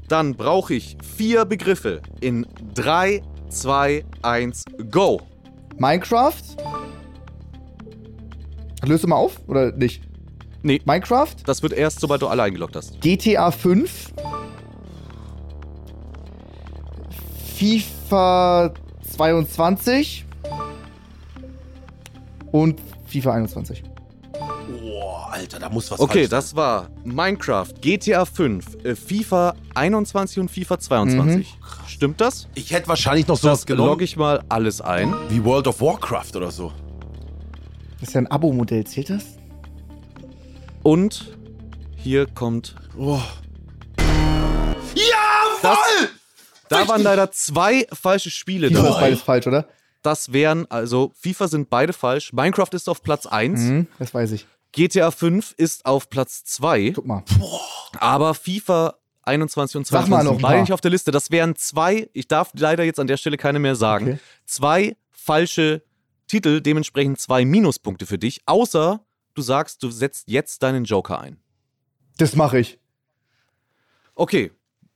[0.08, 2.46] Dann brauche ich vier Begriffe in
[2.76, 5.22] 3, 2, 1, go.
[5.78, 6.34] Minecraft.
[8.84, 10.04] Löst du mal auf oder nicht?
[10.62, 10.82] Nee.
[10.86, 13.00] Minecraft, Das wird erst, sobald du alle eingeloggt hast.
[13.02, 14.14] GTA 5,
[17.56, 18.74] FIFA
[19.16, 20.26] 22
[22.52, 23.84] und FIFA 21.
[25.36, 30.50] Alter, da muss was Okay, falsch das war Minecraft, GTA 5, äh, FIFA 21 und
[30.50, 31.54] FIFA 22.
[31.88, 32.48] Stimmt das?
[32.56, 35.14] Ich hätte wahrscheinlich noch sowas Das genommen logge ich mal alles ein.
[35.30, 36.72] wie World of Warcraft oder so.
[38.00, 39.24] Das ist ja ein Abo-Modell, zählt das?
[40.84, 41.36] Und
[41.98, 42.76] hier kommt.
[42.98, 43.22] Ja,
[45.62, 46.10] Das, voll!
[46.70, 49.02] da waren leider zwei falsche Spiele FIFA ist dabei.
[49.02, 49.66] beides falsch, oder?
[50.02, 52.32] Das wären, also FIFA sind beide falsch.
[52.32, 53.60] Minecraft ist auf Platz 1.
[53.60, 54.46] Mhm, das weiß ich.
[54.76, 56.92] GTA 5 ist auf Platz 2.
[56.96, 57.24] Guck mal.
[57.98, 61.12] Aber FIFA 21 und Sag 22 mal noch sind beide nicht auf der Liste.
[61.12, 64.20] Das wären zwei, ich darf leider jetzt an der Stelle keine mehr sagen, Okay.
[64.46, 65.82] zwei falsche
[66.28, 69.00] Titel, dementsprechend zwei Minuspunkte für dich, außer
[69.34, 71.38] du sagst, du setzt jetzt deinen Joker ein.
[72.18, 72.78] Das mache ich.
[74.14, 74.52] Okay,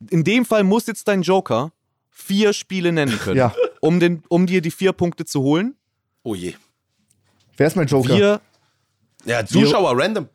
[0.09, 1.71] in dem Fall muss jetzt dein Joker
[2.09, 3.53] vier Spiele nennen können, Ja.
[3.81, 5.75] um, den, um dir die vier Punkte zu holen.
[6.23, 6.53] Oh je.
[7.57, 8.15] Wer ist mein Joker?
[8.15, 8.41] Wir,
[9.29, 10.27] Ja, Zuschauer random.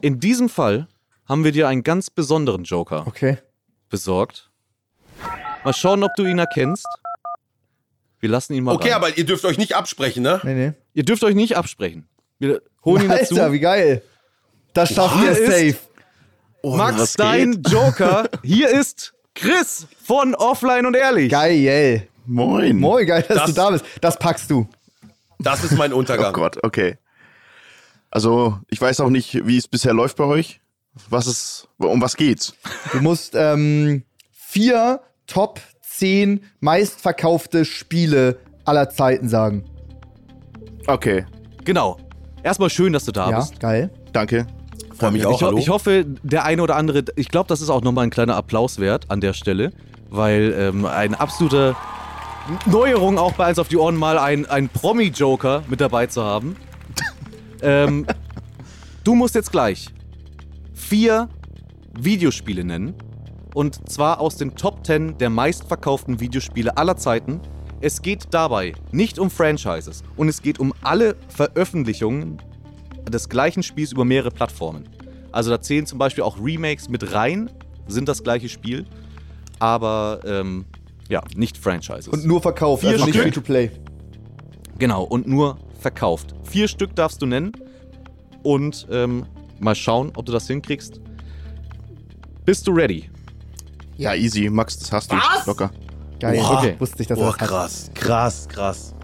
[0.00, 0.88] in diesem Fall
[1.28, 3.38] haben wir dir einen ganz besonderen Joker Okay.
[3.88, 4.50] besorgt.
[5.64, 6.86] Mal schauen, ob du ihn erkennst.
[8.20, 8.96] Wir lassen ihn mal Okay, rein.
[8.96, 10.40] aber ihr dürft euch nicht absprechen, ne?
[10.42, 10.72] Nee, nee.
[10.94, 12.08] Ihr dürft euch nicht absprechen.
[12.38, 13.34] Wir holen ihn dazu.
[13.34, 14.02] Alter, wie geil.
[14.74, 15.76] Das schafft ihr safe.
[16.64, 18.28] Max, was dein Joker.
[18.42, 21.30] Hier ist Chris von Offline und Ehrlich.
[21.30, 22.08] Geil.
[22.26, 22.78] Moin.
[22.78, 23.84] Moin, geil, dass Das- du da bist.
[24.00, 24.68] Das packst du.
[25.38, 26.32] Das ist mein Oh Untergang.
[26.32, 26.98] Gott, okay.
[28.10, 30.60] Also, ich weiß auch nicht, wie es bisher läuft bei euch.
[31.10, 32.54] Was ist, um was geht's?
[32.92, 34.02] Du musst ähm,
[34.32, 39.64] vier Top 10 meistverkaufte Spiele aller Zeiten sagen.
[40.86, 41.24] Okay,
[41.64, 41.98] Genau.
[42.42, 43.60] Erstmal schön, dass du da Ja, bist.
[43.60, 43.90] geil.
[44.12, 44.46] danke.
[44.96, 45.58] Freue mich Ich, auch, ho hallo.
[45.58, 48.78] ich hoffe, der eine oder andere, ich glaube, das ist auch nochmal ein kleiner Applaus
[48.78, 49.72] wert an der Stelle,
[50.08, 51.76] weil ähm, eine absolute
[52.66, 56.56] Neuerung auch bei eins auf die Ohren mal ein, ein Promi-Joker mit dabei zu haben.
[57.62, 58.06] Ähm,
[59.04, 59.88] du musst jetzt gleich
[60.74, 61.28] vier
[61.98, 62.94] Videospiele nennen.
[63.54, 67.40] Und zwar aus den Top 10 der meistverkauften Videospiele aller Zeiten.
[67.80, 72.38] Es geht dabei nicht um Franchises und es geht um alle Veröffentlichungen
[73.08, 74.88] des gleichen Spiels über mehrere Plattformen.
[75.32, 77.50] Also da zählen zum Beispiel auch Remakes mit rein,
[77.86, 78.84] sind das gleiche Spiel,
[79.58, 80.64] aber ähm,
[81.08, 82.08] ja, nicht Franchises.
[82.08, 83.18] Und nur verkauft, Vier also nicht?
[83.18, 83.70] Free-to-Play.
[84.78, 86.34] genau, und nur verkauft.
[86.44, 87.52] Vier Stück darfst du nennen
[88.42, 89.26] und ähm,
[89.58, 91.00] mal schauen, ob du das hinkriegst.
[92.44, 93.10] Bist du ready?
[93.96, 94.48] Ja, easy.
[94.48, 95.16] Max, das hast du.
[95.16, 95.46] Was?
[95.46, 95.70] Locker.
[96.20, 96.58] Geil, Oha.
[96.58, 96.76] okay.
[96.78, 98.94] Wusste ich, dass er Boah, das krass, krass, krass.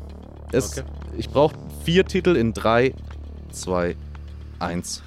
[0.53, 0.89] Es, Okay.
[1.17, 1.55] Ich brauche
[1.85, 2.93] vier Titel in 3,
[3.53, 3.97] 2,
[4.59, 5.03] 1.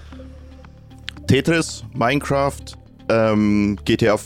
[1.27, 2.61] Tetris, Minecraft,
[3.09, 4.17] ähm, GTA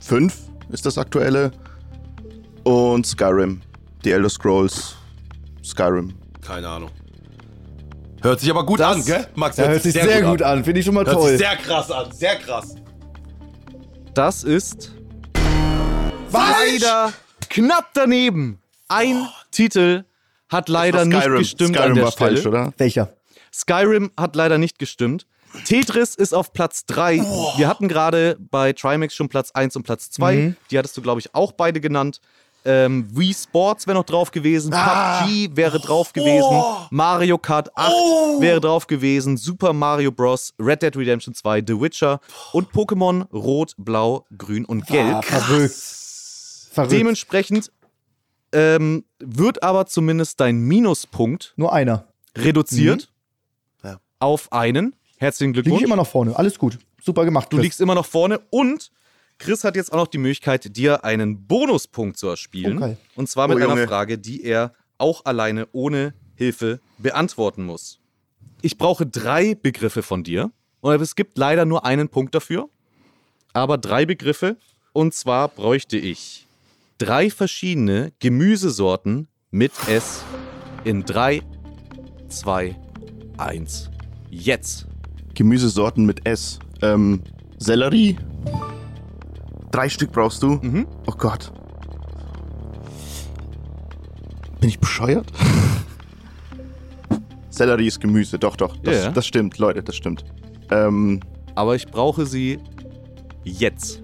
[0.00, 0.36] 5
[0.70, 1.52] ist das aktuelle.
[2.64, 3.60] Und Skyrim.
[4.04, 4.96] Die Elder Scrolls
[5.62, 6.14] Skyrim.
[6.46, 6.90] Keine Ahnung.
[8.20, 9.26] Hört sich aber gut Das- an, gell?
[9.34, 10.64] Max, Der hört sich sehr, gut an.
[10.64, 11.30] Finde ich schon mal Hört toll.
[11.30, 12.74] sich sehr krass an, sehr krass.
[14.14, 14.92] Das ist
[16.30, 16.80] Falsch!
[16.82, 17.12] leider
[17.48, 18.60] knapp daneben.
[18.88, 20.04] Ein Titel
[20.50, 22.36] hat leider nicht gestimmt Skyrim an der war Stelle.
[22.36, 22.72] falsch, oder?
[22.76, 23.12] Welcher?
[23.52, 25.26] Skyrim hat leider nicht gestimmt.
[25.64, 27.18] Tetris ist auf Platz 3.
[27.56, 30.34] Wir hatten gerade bei Trimax schon Platz 1 und Platz 2.
[30.36, 30.56] Mhm.
[30.70, 32.20] Die hattest du, glaube ich, auch beide genannt.
[32.64, 34.70] Ähm, Wii Sports wäre noch drauf gewesen.
[34.70, 36.62] PUBG wäre drauf gewesen.
[36.90, 37.92] Mario Kart 8
[38.40, 39.36] wäre drauf gewesen.
[39.36, 40.54] Super Mario Bros.
[40.60, 42.20] Red Dead Redemption 2, The Witcher
[42.52, 45.16] und Pokémon Rot, Blau, Grün und Gelb.
[45.16, 45.74] Ah, verrückt.
[46.72, 46.92] Verrückt.
[46.92, 47.70] Dementsprechend
[48.52, 52.06] ähm, wird aber zumindest dein Minuspunkt Nur einer.
[52.36, 53.10] reduziert
[53.82, 53.98] Ja.
[54.20, 54.94] auf einen.
[55.18, 55.82] Herzlichen Liege Glückwunsch.
[55.82, 56.36] ich immer noch vorne.
[56.36, 56.78] Alles gut.
[57.02, 57.48] Super gemacht.
[57.52, 57.64] du Chris.
[57.64, 58.90] liegst immer noch vorne und
[59.42, 62.78] Chris hat jetzt auch noch die Möglichkeit, dir einen Bonuspunkt zu erspielen.
[62.80, 62.96] Okay.
[63.16, 63.88] Und zwar mit Oh, einer.
[63.88, 67.98] Frage, die er auch alleine ohne Hilfe beantworten muss.
[68.60, 70.52] Ich brauche drei Begriffe von dir.
[70.80, 72.68] Und es gibt leider nur einen Punkt dafür.
[73.52, 74.56] Aber drei Begriffe.
[74.92, 76.46] Und zwar bräuchte ich
[76.98, 80.22] drei verschiedene Gemüsesorten mit S
[80.84, 81.42] in 3,
[82.28, 82.76] 2,
[83.38, 83.90] 1.
[84.30, 84.86] Jetzt.
[85.34, 86.60] Gemüsesorten mit S.
[86.80, 87.22] Ähm,
[87.58, 88.16] Sellerie.
[89.72, 90.58] Drei Stück brauchst du?
[90.62, 90.86] Mhm.
[91.06, 91.52] Oh Gott.
[94.60, 95.32] Bin ich bescheuert?
[97.50, 98.76] Sellerie ist Gemüse, doch, doch.
[98.76, 99.10] Das, Ja.
[99.10, 100.24] das stimmt, Leute, das stimmt.
[100.70, 101.20] Ähm,
[101.54, 102.58] Aber ich brauche sie
[103.44, 104.02] jetzt.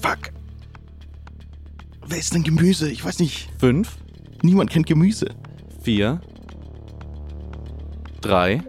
[0.00, 0.18] fuck.
[2.06, 2.90] Wer ist denn Gemüse?
[2.90, 3.50] Ich weiß nicht.
[3.58, 3.96] 5,
[4.42, 5.30] Niemand kennt Gemüse.
[5.82, 6.20] 4,
[8.20, 8.62] 3,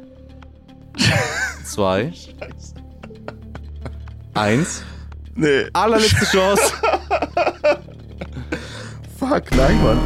[1.64, 2.12] 2,
[4.34, 4.84] 1.
[5.40, 5.66] Nee.
[5.74, 6.62] Allerletzte Chance.
[9.18, 10.00] Fuck, nein, Mann.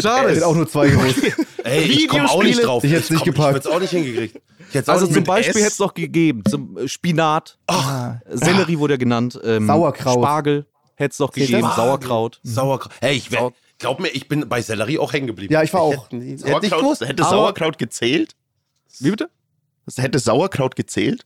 [0.00, 0.30] Schade.
[0.30, 1.20] Ich hätte auch nur zwei gewusst.
[1.64, 2.82] Ey, ich komme auch nicht drauf.
[2.84, 3.50] Ich hätt's nicht komm- gepackt.
[3.50, 4.40] Ich hätte es auch nicht hingekriegt.
[4.68, 6.42] Ich hätt's auch Also nicht zum Beispiel hätte es noch gegeben.
[6.48, 9.38] Zum äh, Spinat, Ah, Sellerie wurde ja genannt.
[9.44, 10.14] Ähm, Sauerkraut.
[10.24, 10.66] Spargel
[10.96, 11.68] hätte es Zählt gegeben.
[11.76, 12.40] Sauerkraut.
[12.42, 12.92] Sauerkraut.
[13.00, 15.52] Hey, ich wär, glaub mir, ich bin bei Sellerie auch hängen geblieben.
[15.52, 16.10] Ja, ich war auch.
[16.10, 18.34] Hätte, hätte nicht Sauerkraut, hätte Sauerkraut gezählt?
[18.98, 19.28] Wie bitte?
[19.96, 21.24] Hätte Sauerkraut gezählt?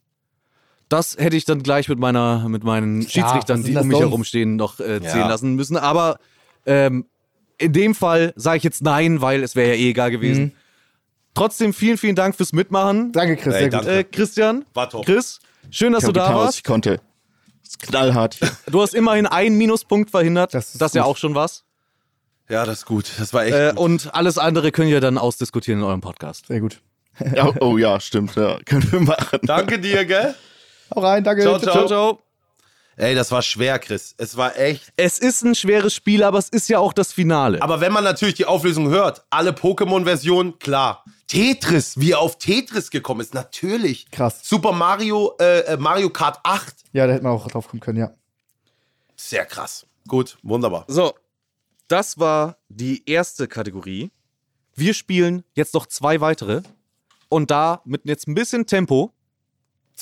[0.90, 4.08] Das hätte ich dann gleich mit meiner, mit meinen Schiedsrichtern, was die um mich sonst?
[4.08, 5.28] herumstehen, noch äh, zählen Ja.
[5.28, 5.76] lassen müssen.
[5.78, 6.18] Aber
[6.66, 7.06] ähm,
[7.58, 10.42] in dem Fall sage ich jetzt nein, weil es wäre ja eh egal gewesen.
[10.44, 10.52] Mhm.
[11.34, 13.12] Trotzdem vielen, vielen Dank fürs Mitmachen.
[13.12, 13.54] Danke, Chris.
[13.54, 13.90] Ey, Sehr danke.
[13.98, 15.06] Äh, Christian, War top.
[15.06, 15.38] Chris,
[15.70, 16.58] schön, dass Ich du da warst.
[16.58, 17.00] ich konnte.
[17.62, 18.38] Das ist knallhart.
[18.70, 20.54] Du hast immerhin einen Minuspunkt verhindert.
[20.54, 21.64] Das Das ist ist ja auch schon was.
[22.48, 23.08] Ja, das ist gut.
[23.16, 23.78] Das war echt Äh, gut.
[23.78, 26.46] und alles andere könnt ihr dann ausdiskutieren in eurem Podcast.
[26.48, 26.80] Sehr gut.
[27.36, 28.34] Ja, oh ja, stimmt.
[28.34, 28.58] Ja.
[28.64, 29.38] Können wir machen.
[29.44, 30.34] Danke dir, gell?
[30.94, 31.42] Hau rein, danke.
[31.42, 31.72] Ciao, ciao.
[31.72, 32.18] Ciao, ciao.
[32.96, 34.14] Ey, das war schwer, Chris.
[34.18, 34.92] Es war echt.
[34.96, 37.62] Es ist ein schweres Spiel, aber es ist ja auch das Finale.
[37.62, 41.02] Aber wenn man natürlich die Auflösung hört, alle Pokémon-Versionen, klar.
[41.26, 44.10] Tetris, wie er auf Tetris gekommen ist, natürlich.
[44.10, 44.40] Krass.
[44.42, 47.98] Super Mario, äh, äh, Mario Kart 8, Ja, da hätten wir auch drauf kommen können,
[47.98, 48.10] ja.
[49.16, 49.86] sehr krass.
[50.08, 50.84] Gut, wunderbar.
[50.88, 51.14] So,
[51.88, 54.10] das war die erste Kategorie.
[54.74, 56.62] Wir spielen jetzt noch zwei weitere.
[57.28, 59.12] Und da mit jetzt ein bisschen Tempo,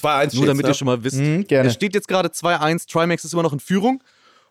[0.03, 0.71] 2-1 nur damit ne?
[0.71, 1.19] ihr schon mal wisst.
[1.19, 1.69] Mhm, gerne.
[1.69, 4.03] Es steht jetzt gerade 2-1, Trimax ist immer noch in Führung.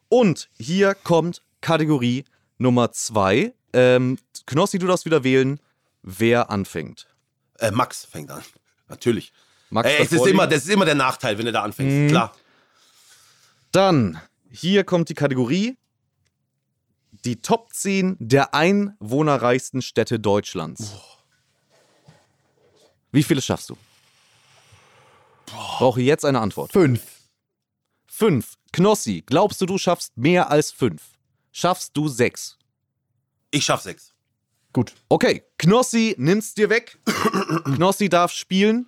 [0.10, 2.26] Und hier kommt Kategorie
[2.58, 3.54] Nummer 2.
[3.74, 5.60] Ähm, Knossi, du darfst wieder wählen,
[6.02, 7.08] wer anfängt.
[7.60, 8.44] Äh, Max fängt an.
[8.88, 9.34] Natürlich.
[9.70, 11.96] Max Ey, es ist immer, das ist immer der Nachteil, wenn du da anfängst.
[11.96, 12.08] Mhm.
[12.08, 12.36] Klar.
[13.72, 15.78] Dann, hier kommt die Kategorie.
[17.26, 20.94] Die Top 10 der einwohnerreichsten Städte Deutschlands.
[23.12, 23.78] Wie viele schaffst du?
[25.48, 26.72] Brauche jetzt eine Antwort.
[26.72, 27.02] Fünf.
[28.08, 28.54] Fünf.
[28.74, 31.02] Knossi, glaubst du, du schaffst mehr als fünf?
[31.52, 32.58] Schaffst du sechs?
[33.52, 34.14] Ich schaff sechs.
[34.74, 34.94] Gut.
[35.10, 37.00] Okay, Knossi nimmt's dir weg.
[37.76, 38.88] Knossi darf spielen.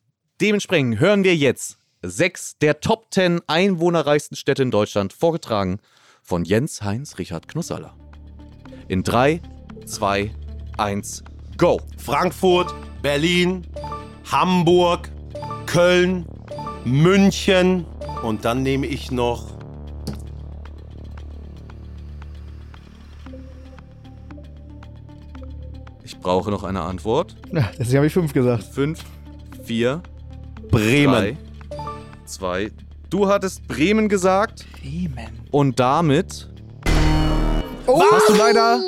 [0.41, 5.79] dementsprechend hören wir jetzt sechs der Top 10 einwohnerreichsten Städte in Deutschland, vorgetragen
[6.23, 7.95] von Jens Heinz Richard Knussaller.
[8.87, 9.39] In 3,
[9.85, 10.31] 2,
[10.77, 11.23] 1,
[11.57, 11.79] go!
[11.97, 12.73] Frankfurt,
[13.03, 13.67] Berlin,
[14.31, 15.11] Hamburg,
[15.67, 16.25] Köln,
[16.85, 17.85] München
[18.23, 19.51] und dann nehme ich noch
[26.03, 27.35] Ich brauche noch eine Antwort.
[27.51, 28.63] Ja, deswegen habe ich fünf gesagt.
[28.63, 29.03] 5,
[29.63, 30.03] 4,
[30.71, 31.37] Bremen.
[31.69, 31.77] 3,
[32.25, 32.71] 2.
[33.09, 34.65] Du hattest Bremen gesagt.
[34.81, 35.27] Bremen.
[35.51, 36.47] Und damit
[37.87, 38.01] Oh!
[38.09, 38.79] hast du leider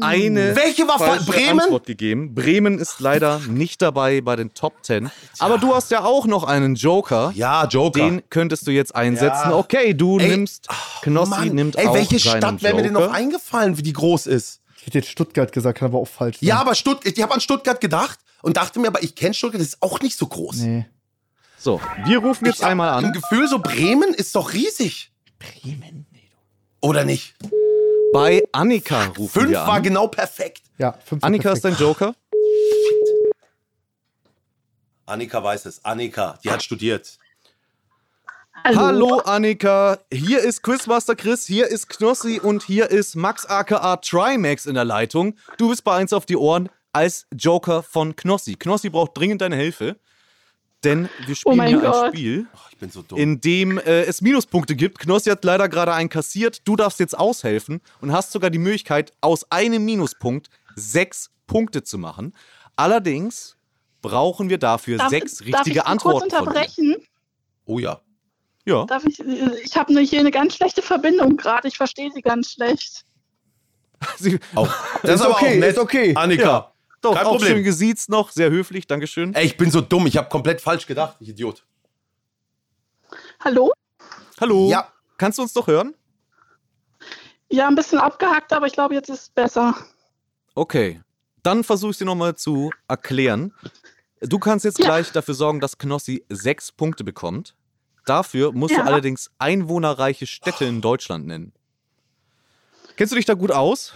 [0.00, 1.58] eine Welche war falsche Bremen?
[1.60, 2.32] Antwort gegeben.
[2.34, 5.10] Bremen ist leider nicht dabei bei den Top 10.
[5.40, 7.32] Aber du hast ja auch noch einen Joker.
[7.34, 7.98] Ja, Joker.
[8.00, 9.50] Den könntest du jetzt einsetzen.
[9.50, 9.56] Ja.
[9.56, 10.68] Okay, du Ey, nimmst.
[11.02, 14.26] Knossi Mann, nimmt ey, auch welche Stadt wäre mir denn noch eingefallen, wie die groß
[14.28, 14.60] ist?
[14.78, 16.48] Ich hätte jetzt Stuttgart gesagt, kann aber auch falsch sein.
[16.48, 19.60] Ja, aber Stuttgart, ich habe an Stuttgart gedacht und dachte mir, aber ich kenne Stuttgart,
[19.60, 20.56] das ist auch nicht so groß.
[20.56, 20.86] Nee.
[21.62, 23.12] So, wir rufen jetzt ich einmal Ein an.
[23.12, 25.12] Gefühl, so Bremen ist doch riesig.
[25.38, 26.06] Bremen?
[26.80, 27.36] Oder nicht?
[28.12, 29.82] Bei Annika rufen Fünf wir war an.
[29.84, 30.62] genau perfekt.
[30.78, 31.22] Ja, fünf.
[31.22, 31.80] war Annika ist perfekt.
[31.80, 32.14] dein Joker.
[35.06, 35.84] Annika weiß es.
[35.84, 37.16] Annika, die hat studiert.
[38.64, 44.66] Hallo Annika, hier ist Quizmaster Chris, hier ist Knossi und hier ist Max aka Trimax
[44.66, 45.36] in der Leitung.
[45.58, 48.56] Du bist bei eins auf die Ohren als Joker von Knossi.
[48.56, 49.96] Knossi braucht dringend deine Hilfe.
[50.84, 52.04] Denn wir spielen mein hier Gott.
[52.04, 53.18] ein Spiel, Oh, ich bin so dumm.
[53.18, 54.98] in dem äh, es Minuspunkte gibt.
[54.98, 56.66] Knossi hat leider gerade einen kassiert.
[56.66, 61.98] Du darfst jetzt aushelfen und hast sogar die Möglichkeit, aus einem Minuspunkt sechs Punkte zu
[61.98, 62.34] machen.
[62.76, 63.56] Allerdings
[64.00, 66.96] brauchen wir dafür Darf, sechs darf richtige ich Sie Antworten kurz unterbrechen?
[67.66, 68.00] oh ja.
[68.64, 68.84] Ja.
[68.86, 71.66] Darf ich, ich habe hier eine ganz schlechte Verbindung gerade.
[71.68, 73.04] Ich verstehe Sie ganz schlecht.
[74.18, 74.68] Sie, Auch.
[75.02, 75.70] Das ist, Ist aber okay, auch nett.
[75.70, 76.16] ist okay.
[76.16, 76.42] Annika.
[76.44, 76.71] Ja.
[77.02, 77.56] Doch, Kein auch Problem.
[77.56, 79.34] schön gesiezt noch, sehr höflich, Dankeschön.
[79.34, 80.06] Ey, ich bin so dumm.
[80.06, 81.16] Ich habe komplett falsch gedacht.
[81.20, 81.64] Ich Idiot.
[83.40, 83.72] Hallo?
[84.40, 84.68] Hallo.
[84.70, 84.90] Ja.
[85.18, 85.94] Kannst du uns doch hören?
[87.50, 89.76] Ja, ein bisschen abgehackt, aber ich glaube, jetzt ist es besser.
[90.54, 91.00] Okay.
[91.42, 93.52] Dann versuche ich dir nochmal zu erklären.
[94.20, 94.86] Du kannst jetzt Ja.
[94.86, 97.54] gleich dafür sorgen, dass Knossi sechs Punkte bekommt.
[98.06, 98.82] Dafür musst Ja.
[98.82, 101.52] du allerdings einwohnerreiche Städte in Deutschland nennen.
[102.96, 103.92] Kennst du dich da gut aus?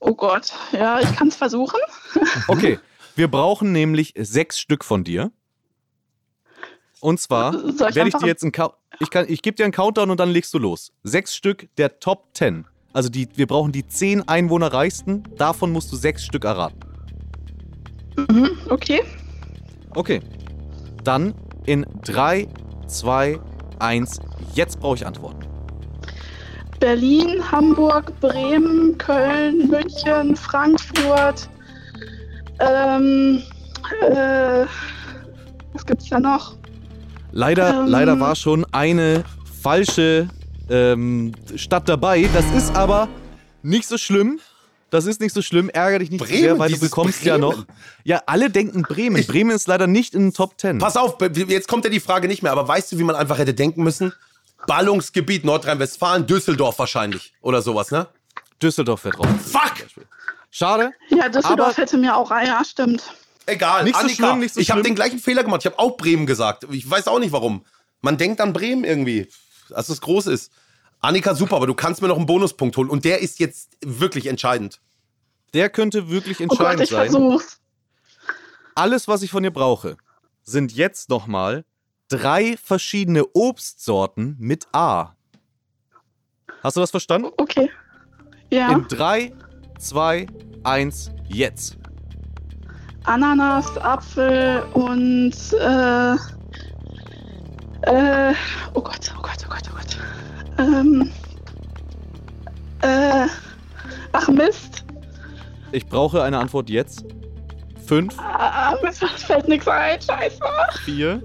[0.00, 0.52] Oh Gott.
[0.72, 1.78] Ja, ich kann es versuchen.
[2.48, 2.78] Okay.
[3.16, 5.32] Wir brauchen nämlich sechs Stück von dir.
[7.00, 8.74] Und zwar ich werde ich dir jetzt einen Count.
[9.00, 10.92] Ich, kann- ich gebe dir einen Countdown und dann legst du los.
[11.04, 12.64] Sechs Stück der Top 10.
[12.92, 15.24] Also die, wir brauchen die zehn einwohnerreichsten.
[15.36, 16.78] Davon musst du sechs Stück erraten.
[18.30, 19.02] Mhm, okay.
[19.94, 20.20] Okay.
[21.04, 21.34] Dann
[21.66, 22.48] in 3,
[22.88, 23.38] 2,
[23.78, 24.20] 1.
[24.54, 25.46] Jetzt brauche ich Antworten.
[26.80, 31.48] Berlin, Hamburg, Bremen, Köln, München, Frankfurt.
[32.60, 33.42] Ähm,
[34.10, 34.64] äh,
[35.72, 36.56] was gibt's da noch?
[37.32, 37.86] Leider, Ähm.
[37.86, 39.24] leider war schon eine
[39.62, 40.28] falsche
[40.70, 42.28] ähm, Stadt dabei.
[42.32, 43.08] Das ist aber
[43.62, 44.38] nicht so schlimm.
[44.90, 45.68] Das ist nicht so schlimm.
[45.68, 47.50] Ärger dich nicht Bremen, sehr, weil du bekommst ja Bremen.
[47.58, 47.66] noch.
[48.04, 49.22] Ja, alle denken Bremen.
[49.26, 50.78] Bremen ist leider nicht in den Top 10.
[50.78, 53.36] Pass auf, jetzt kommt ja die Frage nicht mehr, aber weißt du, wie man einfach
[53.38, 54.12] hätte denken müssen?
[54.68, 57.32] Ballungsgebiet Nordrhein-Westfalen, Düsseldorf wahrscheinlich.
[57.40, 58.06] Oder sowas, ne?
[58.62, 59.26] Düsseldorf fährt drauf.
[59.50, 59.86] Fuck!
[60.50, 60.92] Schade.
[61.08, 63.02] Ja, Düsseldorf Aber- hätte mir auch, ah, ja, stimmt.
[63.46, 65.62] Egal, Nicht so Annika, schlimm, nicht so ich habe den gleichen Fehler gemacht.
[65.62, 66.66] Ich habe auch Bremen gesagt.
[66.70, 67.64] Ich weiß auch nicht warum.
[68.02, 69.26] Man denkt an Bremen irgendwie,
[69.70, 70.52] dass es groß ist.
[71.00, 72.90] Annika, super, aber du kannst mir noch einen Bonuspunkt holen.
[72.90, 74.80] Und der ist jetzt wirklich entscheidend.
[75.54, 77.10] Der könnte wirklich Oh Gott, entscheidend ich sein.
[77.10, 77.58] versuch's.
[78.74, 79.96] Alles, was ich von dir brauche,
[80.42, 81.64] sind jetzt nochmal
[82.08, 85.14] drei verschiedene Obstsorten mit A.
[86.62, 87.28] Hast du das verstanden?
[87.36, 87.70] Okay.
[88.50, 89.32] Ja, In 3,
[89.78, 90.26] 2,
[90.64, 91.76] 1, jetzt.
[93.04, 96.14] Ananas, Apfel und, äh,
[97.82, 98.34] äh,
[98.74, 99.98] oh Gott, oh Gott, oh Gott, oh Gott.
[100.58, 101.10] Ähm,
[102.82, 103.26] äh,
[104.12, 104.84] ach Mist,
[105.72, 107.04] Ich brauche eine Antwort jetzt.
[107.86, 110.40] 5, ah, mir fällt nichts ein, scheiße.
[110.84, 111.22] 4,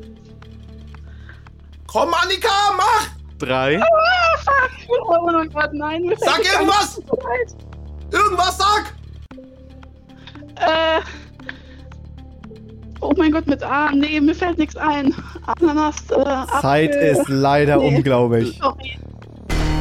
[1.94, 3.08] Komm, Annika, mach!
[3.40, 3.86] 3, Ah,
[4.44, 4.72] fuck.
[5.08, 6.62] Oh mein Gott, nein, mir fällt Sag nichts ein.
[6.64, 7.02] irgendwas!
[8.12, 8.94] Irgendwas sag!
[10.56, 11.02] Äh.
[13.02, 13.92] Oh mein Gott, mit A.
[13.92, 15.14] Nee, mir fällt nichts ein.
[15.46, 16.62] Ananas, äh, Apfel.
[16.62, 17.96] Zeit ist leider Nee.
[17.96, 18.58] unglaublich.
[18.62, 18.98] Sorry.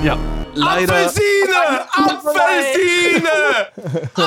[0.02, 0.16] Ja,
[0.54, 1.86] leider Apfelsine!
[1.92, 3.30] Apfelsine!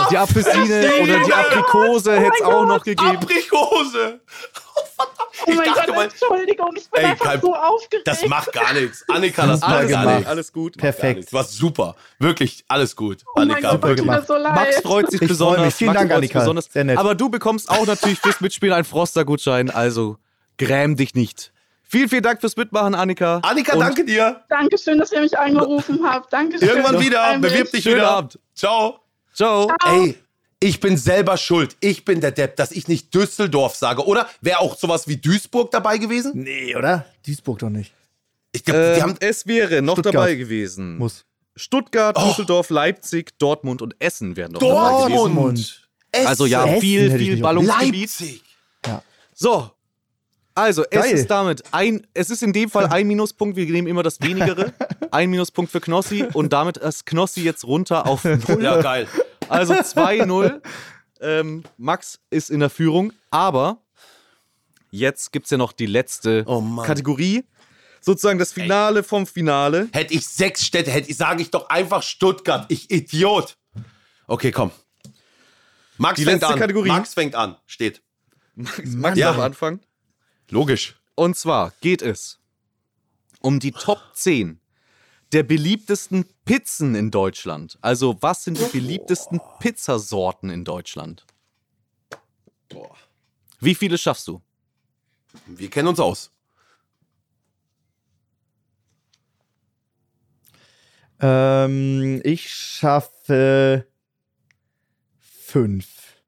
[0.09, 3.17] die Apfelsine oder die Aprikose hätte es auch noch gegeben.
[3.17, 4.19] Aprikose!
[5.47, 8.07] Oh mein dachte Gott, mal- Entschuldigung, ich bin Ey, einfach kein- so aufgeregt.
[8.07, 9.03] Das macht gar nichts.
[9.09, 10.27] Annika, das macht Alles gar nichts.
[10.29, 10.77] alles gut.
[10.77, 11.17] Perfekt.
[11.17, 11.33] nichts.
[11.33, 11.95] Was super.
[12.19, 13.23] Wirklich, alles gut.
[13.35, 14.27] oh Annika, Gott, super mir gemacht.
[14.27, 14.33] so.
[14.39, 15.65] Max freut sich Ich freu besonders.
[15.65, 15.75] mich.
[15.75, 16.39] Vielen Max Dank, freut sich Annika.
[16.39, 16.65] Besonders.
[16.71, 16.97] Sehr nett.
[16.97, 20.17] Aber du bekommst auch natürlich fürs Mitspielen einen Froster-Gutschein, also
[20.57, 21.51] gräm dich nicht.
[21.87, 23.39] Vielen, vielen Dank fürs Mitmachen, Annika.
[23.43, 24.43] Annika, Und danke dir.
[24.49, 26.33] Dankeschön, dass ihr mich angerufen habt.
[26.33, 26.67] Dankeschön.
[26.67, 27.37] Irgendwann wieder.
[27.39, 28.09] Bewirb dich Schönen wieder.
[28.09, 28.39] Abend.
[28.55, 28.99] Ciao.
[29.33, 29.71] Ciao.
[29.85, 30.17] Ey,
[30.65, 31.75] ich bin selber schuld.
[31.79, 34.05] Ich bin der Depp, dass ich nicht Düsseldorf sage.
[34.05, 36.31] Oder wäre auch sowas wie Duisburg dabei gewesen?
[36.35, 37.05] Nee, oder?
[37.25, 37.93] Duisburg doch nicht.
[38.51, 39.15] Ich glaub, die Ähm, haben.
[39.19, 40.15] es wäre noch Stuttgart.
[40.15, 40.97] dabei gewesen.
[40.97, 41.25] Muss.
[41.55, 42.27] Stuttgart, Oh.
[42.29, 45.15] Düsseldorf, Leipzig, Dortmund und Essen wären noch dabei gewesen.
[45.15, 45.87] Dortmund.
[46.11, 46.27] Essen.
[46.27, 48.01] Also ja, Essen viel, viel Ballungsgebiet.
[48.01, 48.41] Leipzig.
[49.33, 49.69] So.
[50.57, 51.11] Also, es Geil.
[51.15, 54.71] ist damit ein, es ist in dem Fall ein Minuspunkt, wir nehmen immer das wenigere.
[55.11, 58.63] ein Minuspunkt für Knossi und damit ist Knossi jetzt runter auf 0.
[58.63, 59.05] Ja, geil.
[59.49, 60.61] Also 2-0.
[61.21, 63.81] Ähm, Max ist in der Führung, aber
[64.91, 66.61] jetzt gibt es ja noch die letzte Oh.
[66.83, 67.43] Kategorie.
[68.01, 69.89] Sozusagen das Finale vom Finale.
[69.91, 72.65] Hätte ich sechs Städte, hätte ich, sage ich doch einfach Stuttgart.
[72.69, 73.57] Ich Idiot.
[74.27, 74.71] Okay, komm.
[75.97, 76.59] Max Die fängt letzte an.
[76.59, 76.89] Kategorie.
[76.89, 77.55] Max fängt an.
[77.65, 78.03] Steht.
[78.55, 79.31] Max Ja.
[79.31, 79.79] darf anfangen.
[80.49, 80.95] Logisch.
[81.15, 82.39] Und zwar geht es
[83.39, 84.59] um die Top 10
[85.31, 87.77] der beliebtesten Pizzen in Deutschland.
[87.81, 91.25] Also, was sind die beliebtesten Pizzasorten in Deutschland?
[93.59, 94.41] Wie viele schaffst du?
[95.45, 96.31] Wir kennen uns aus.
[101.19, 103.87] Ähm, ich schaffe
[105.19, 106.21] fünf.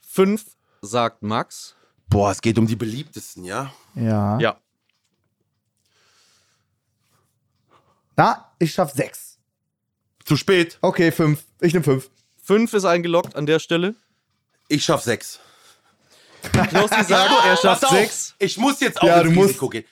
[0.00, 1.74] Fünf, sagt Max.
[2.08, 3.72] Boah, es geht um die beliebtesten, ja?
[3.94, 4.38] Ja.
[4.38, 4.60] Ja.
[8.16, 9.38] Na, ich schaff sechs.
[10.24, 10.78] Zu spät.
[10.80, 11.44] Okay, fünf.
[11.60, 12.10] Ich nehm fünf.
[12.42, 13.94] Fünf ist eingeloggt an der Stelle.
[14.68, 15.38] Ich schaff sechs.
[16.52, 17.10] Knossi sagt,
[17.44, 18.34] er schafft Pass auf, sechs.
[18.38, 19.84] Ich muss jetzt auch Ja, ins du musst- Risiko gehen.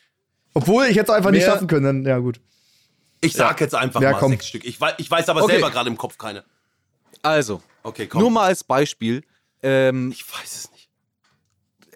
[0.55, 1.85] Obwohl ich jetzt einfach nicht Mehr- schaffen können.
[1.85, 2.41] Dann, ja, gut.
[3.21, 4.31] Ich sag jetzt einfach Ja, mal komm.
[4.33, 4.65] sechs Stück.
[4.65, 5.53] Ich weiß, ich weiß aber Okay.
[5.55, 6.45] selber gerade im Kopf keine.
[7.23, 8.21] Also, Okay, komm.
[8.21, 9.25] nur mal als Beispiel.
[9.63, 10.89] Ähm, Ich weiß es nicht.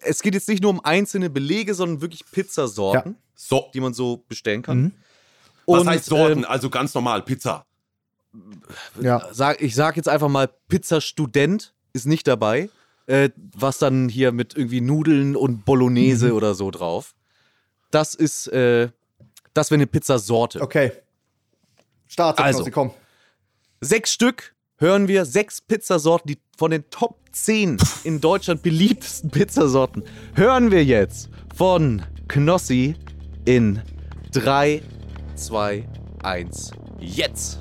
[0.02, 4.18] es geht jetzt nicht nur um einzelne Belege, sondern wirklich Pizzasorten, So, die man so
[4.28, 4.80] bestellen kann.
[4.80, 4.92] Mhm.
[5.68, 6.38] Was Und, heißt Sorten?
[6.40, 7.64] ähm, also ganz normal, Pizza.
[9.00, 9.26] Ja.
[9.32, 12.70] sag, ich sag jetzt einfach mal, Pizzastudent ist nicht dabei.
[13.06, 17.14] Äh, was dann hier mit irgendwie Nudeln und Bolognese oder so drauf.
[17.90, 18.90] Das ist, äh,
[19.54, 20.60] das wäre eine Pizzasorte.
[20.60, 20.92] Okay.
[22.06, 22.58] Start, Also.
[22.60, 22.70] also.
[22.70, 22.90] komm.
[23.80, 30.02] Sechs Stück hören wir, sechs Pizzasorten, die von den Top 10 in Deutschland beliebtesten Pizzasorten
[30.34, 32.94] hören wir jetzt von Knossi
[33.46, 33.80] in
[34.32, 34.82] 3,
[35.38, 35.84] 2,
[36.22, 37.58] 1, jetzt.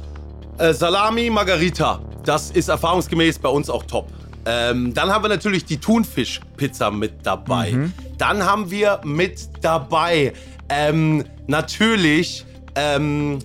[0.57, 2.01] Äh, Salami Margarita.
[2.23, 4.07] Das ist erfahrungsgemäß bei uns auch top.
[4.45, 7.71] Ähm, dann haben wir natürlich die Thunfisch-Pizza mit dabei.
[7.71, 7.93] Mhm.
[8.17, 10.33] Dann haben wir mit dabei
[10.69, 13.39] ähm, natürlich ähm,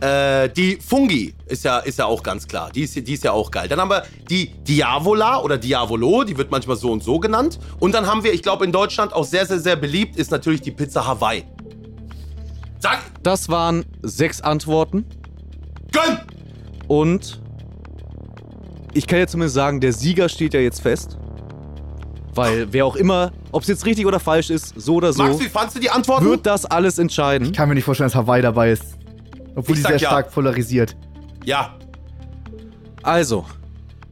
[0.00, 1.34] äh, die Fungi.
[1.46, 2.70] Ist ja, ist ja auch ganz klar.
[2.74, 3.68] Die ist, die ist ja auch geil.
[3.68, 6.24] Dann haben wir die Diavola oder Diavolo.
[6.24, 7.58] Die wird manchmal so und so genannt.
[7.78, 10.62] Und dann haben wir, ich glaube, in Deutschland auch sehr, sehr, sehr beliebt ist natürlich
[10.62, 11.44] die Pizza Hawaii.
[12.82, 15.04] Sag, Das waren sechs Antworten
[15.92, 16.18] gönn!
[16.88, 17.40] und
[18.94, 21.16] ich kann jetzt zumindest sagen, der Sieger steht ja jetzt fest.
[22.34, 25.38] Weil wer auch immer, ob es jetzt richtig oder falsch ist, so oder so, Max,
[25.40, 26.24] wie fandst du die Antworten?
[26.24, 27.46] wird das alles entscheiden.
[27.48, 28.84] Ich kann mir nicht vorstellen, dass Hawaii dabei ist.
[29.54, 30.08] Obwohl Ich die sag sehr ja.
[30.08, 30.96] stark polarisiert.
[31.44, 31.74] Ja,
[33.02, 33.44] Also,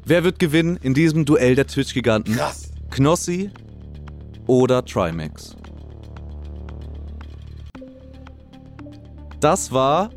[0.04, 2.34] wer wird gewinnen in diesem Duell der Twitch-Giganten?
[2.36, 2.70] krass.
[2.90, 3.50] Knossi
[4.46, 5.56] oder Trimax?
[9.40, 10.10] Das war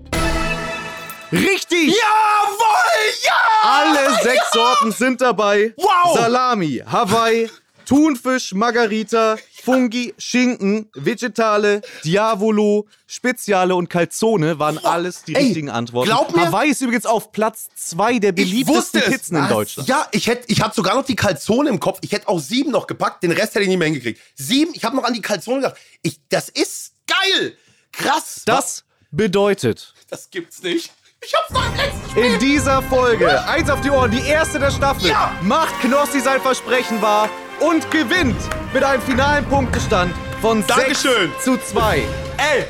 [1.32, 1.96] richtig!
[1.96, 3.32] Jawohl, ja!
[3.64, 5.74] Alle sechs Sorten sind dabei.
[5.78, 6.18] Wow!
[6.18, 7.50] Salami, Hawaii,
[7.86, 16.10] Thunfisch, Margarita, Fungi, Schinken, Vegetale, Diavolo, Speziale und Calzone waren alles die Ey, richtigen Antworten.
[16.10, 19.10] glaub mir- Hawaii ist übrigens auf Platz zwei der beliebtesten es.
[19.10, 19.50] Pizzen in Was?
[19.50, 19.88] Deutschland.
[19.88, 22.00] Ja, ich hätte, ich hatte sogar noch die Calzone im Kopf.
[22.02, 23.24] Ich hätte auch sieben noch gepackt.
[23.24, 24.20] Den Rest hätte ich nicht mehr hingekriegt.
[24.36, 25.78] Sieben, ich habe noch an die Calzone gedacht.
[26.02, 27.56] Ich, das ist geil.
[27.94, 28.42] Krass.
[28.46, 30.91] Das bedeutet, das gibt's nicht.
[31.26, 32.24] Ich hab's noch im letzten Spiel.
[32.26, 35.32] in dieser Folge, eins auf die Ohren, die erste der Staffel, Ja!
[35.41, 37.30] macht Knossi sein Versprechen wahr
[37.61, 38.36] und gewinnt
[38.74, 41.32] mit einem finalen Punktestand von Dankeschön.
[41.32, 41.99] 6 zu 2.
[42.38, 42.66] Ey,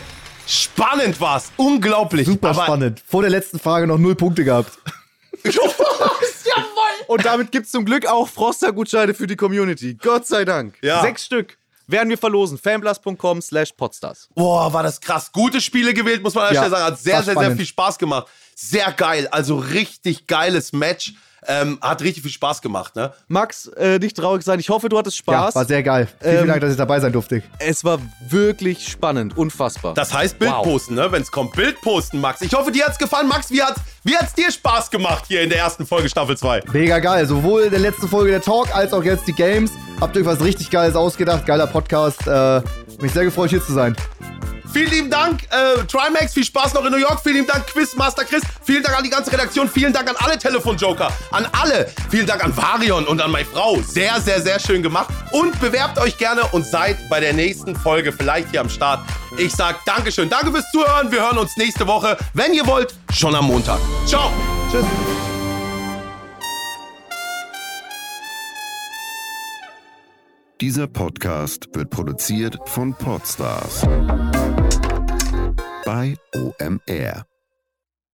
[0.45, 1.51] spannend war's.
[1.57, 2.27] Unglaublich.
[2.27, 3.01] Super Aber- spannend.
[3.07, 4.71] Vor der letzten Frage noch null Punkte gehabt.
[5.43, 5.73] Jawohl.
[7.07, 9.95] Und damit gibt's zum Glück auch Froster-Gutscheine für die Community.
[9.95, 10.75] Gott sei Dank.
[10.81, 11.01] Ja.
[11.01, 11.57] Sechs Stück
[11.93, 12.57] werden wir verlosen.
[12.57, 14.27] fanblast.com slash podstars.
[14.35, 15.31] Boah, war das krass.
[15.31, 16.91] Gute Spiele gewählt, muss man an der Ja, Stelle sagen.
[16.93, 17.57] Hat sehr, sehr, sehr spannend.
[17.57, 18.27] viel Spaß gemacht.
[18.55, 19.29] Sehr geil.
[19.31, 21.13] Also richtig geiles Match.
[21.47, 23.11] Ähm, hat richtig viel Spaß gemacht, ne?
[23.27, 24.59] Max, äh, nicht traurig sein.
[24.59, 25.53] Ich hoffe, du hattest Spaß.
[25.53, 26.07] Ja, war sehr geil.
[26.19, 27.43] Vielen, vielen Ähm, Dank, dass ich dabei sein durfte.
[27.59, 29.37] es war wirklich spannend.
[29.37, 29.93] Unfassbar.
[29.93, 30.63] Das heißt Bild Wow.
[30.63, 31.11] posten, ne?
[31.11, 32.41] Wenn es kommt, Bild posten, Max.
[32.41, 33.27] Ich hoffe, dir hat's gefallen.
[33.27, 36.63] Max, wie hat's, wie hat's dir Spaß gemacht hier in der ersten Folge Staffel 2?
[36.73, 37.25] Mega geil.
[37.25, 39.71] Sowohl in der letzten Folge der Talk als auch jetzt die Games.
[40.01, 41.45] Habt ihr euch was richtig Geiles ausgedacht.
[41.45, 42.25] Geiler Podcast.
[42.27, 42.61] Äh,
[43.01, 43.95] mich sehr gefreut, hier zu sein.
[44.74, 46.34] Vielen lieben Dank, äh, Trimax.
[46.34, 47.19] Viel Spaß noch in New York.
[47.21, 48.41] Vielen lieben Dank, Quizmaster Chris.
[48.63, 49.69] Vielen Dank an die ganze Redaktion.
[49.69, 51.11] Vielen Dank an alle Telefonjoker.
[51.30, 51.91] An alle.
[52.09, 53.80] Vielen Dank an Varion und an meine Frau.
[53.82, 55.13] Sehr, sehr, sehr schön gemacht.
[55.32, 59.01] Und bewerbt euch gerne und seid bei der nächsten Folge vielleicht hier am Start.
[59.38, 60.28] Ich sag Dankeschön.
[60.28, 61.11] Danke fürs Zuhören.
[61.11, 63.80] Wir hören uns nächste Woche, wenn ihr wollt, schon am Montag.
[64.07, 64.32] Ciao.
[64.71, 64.86] Tschüss.
[70.61, 73.86] Dieser Podcast wird produziert von Podstars
[75.86, 77.25] bei OMR.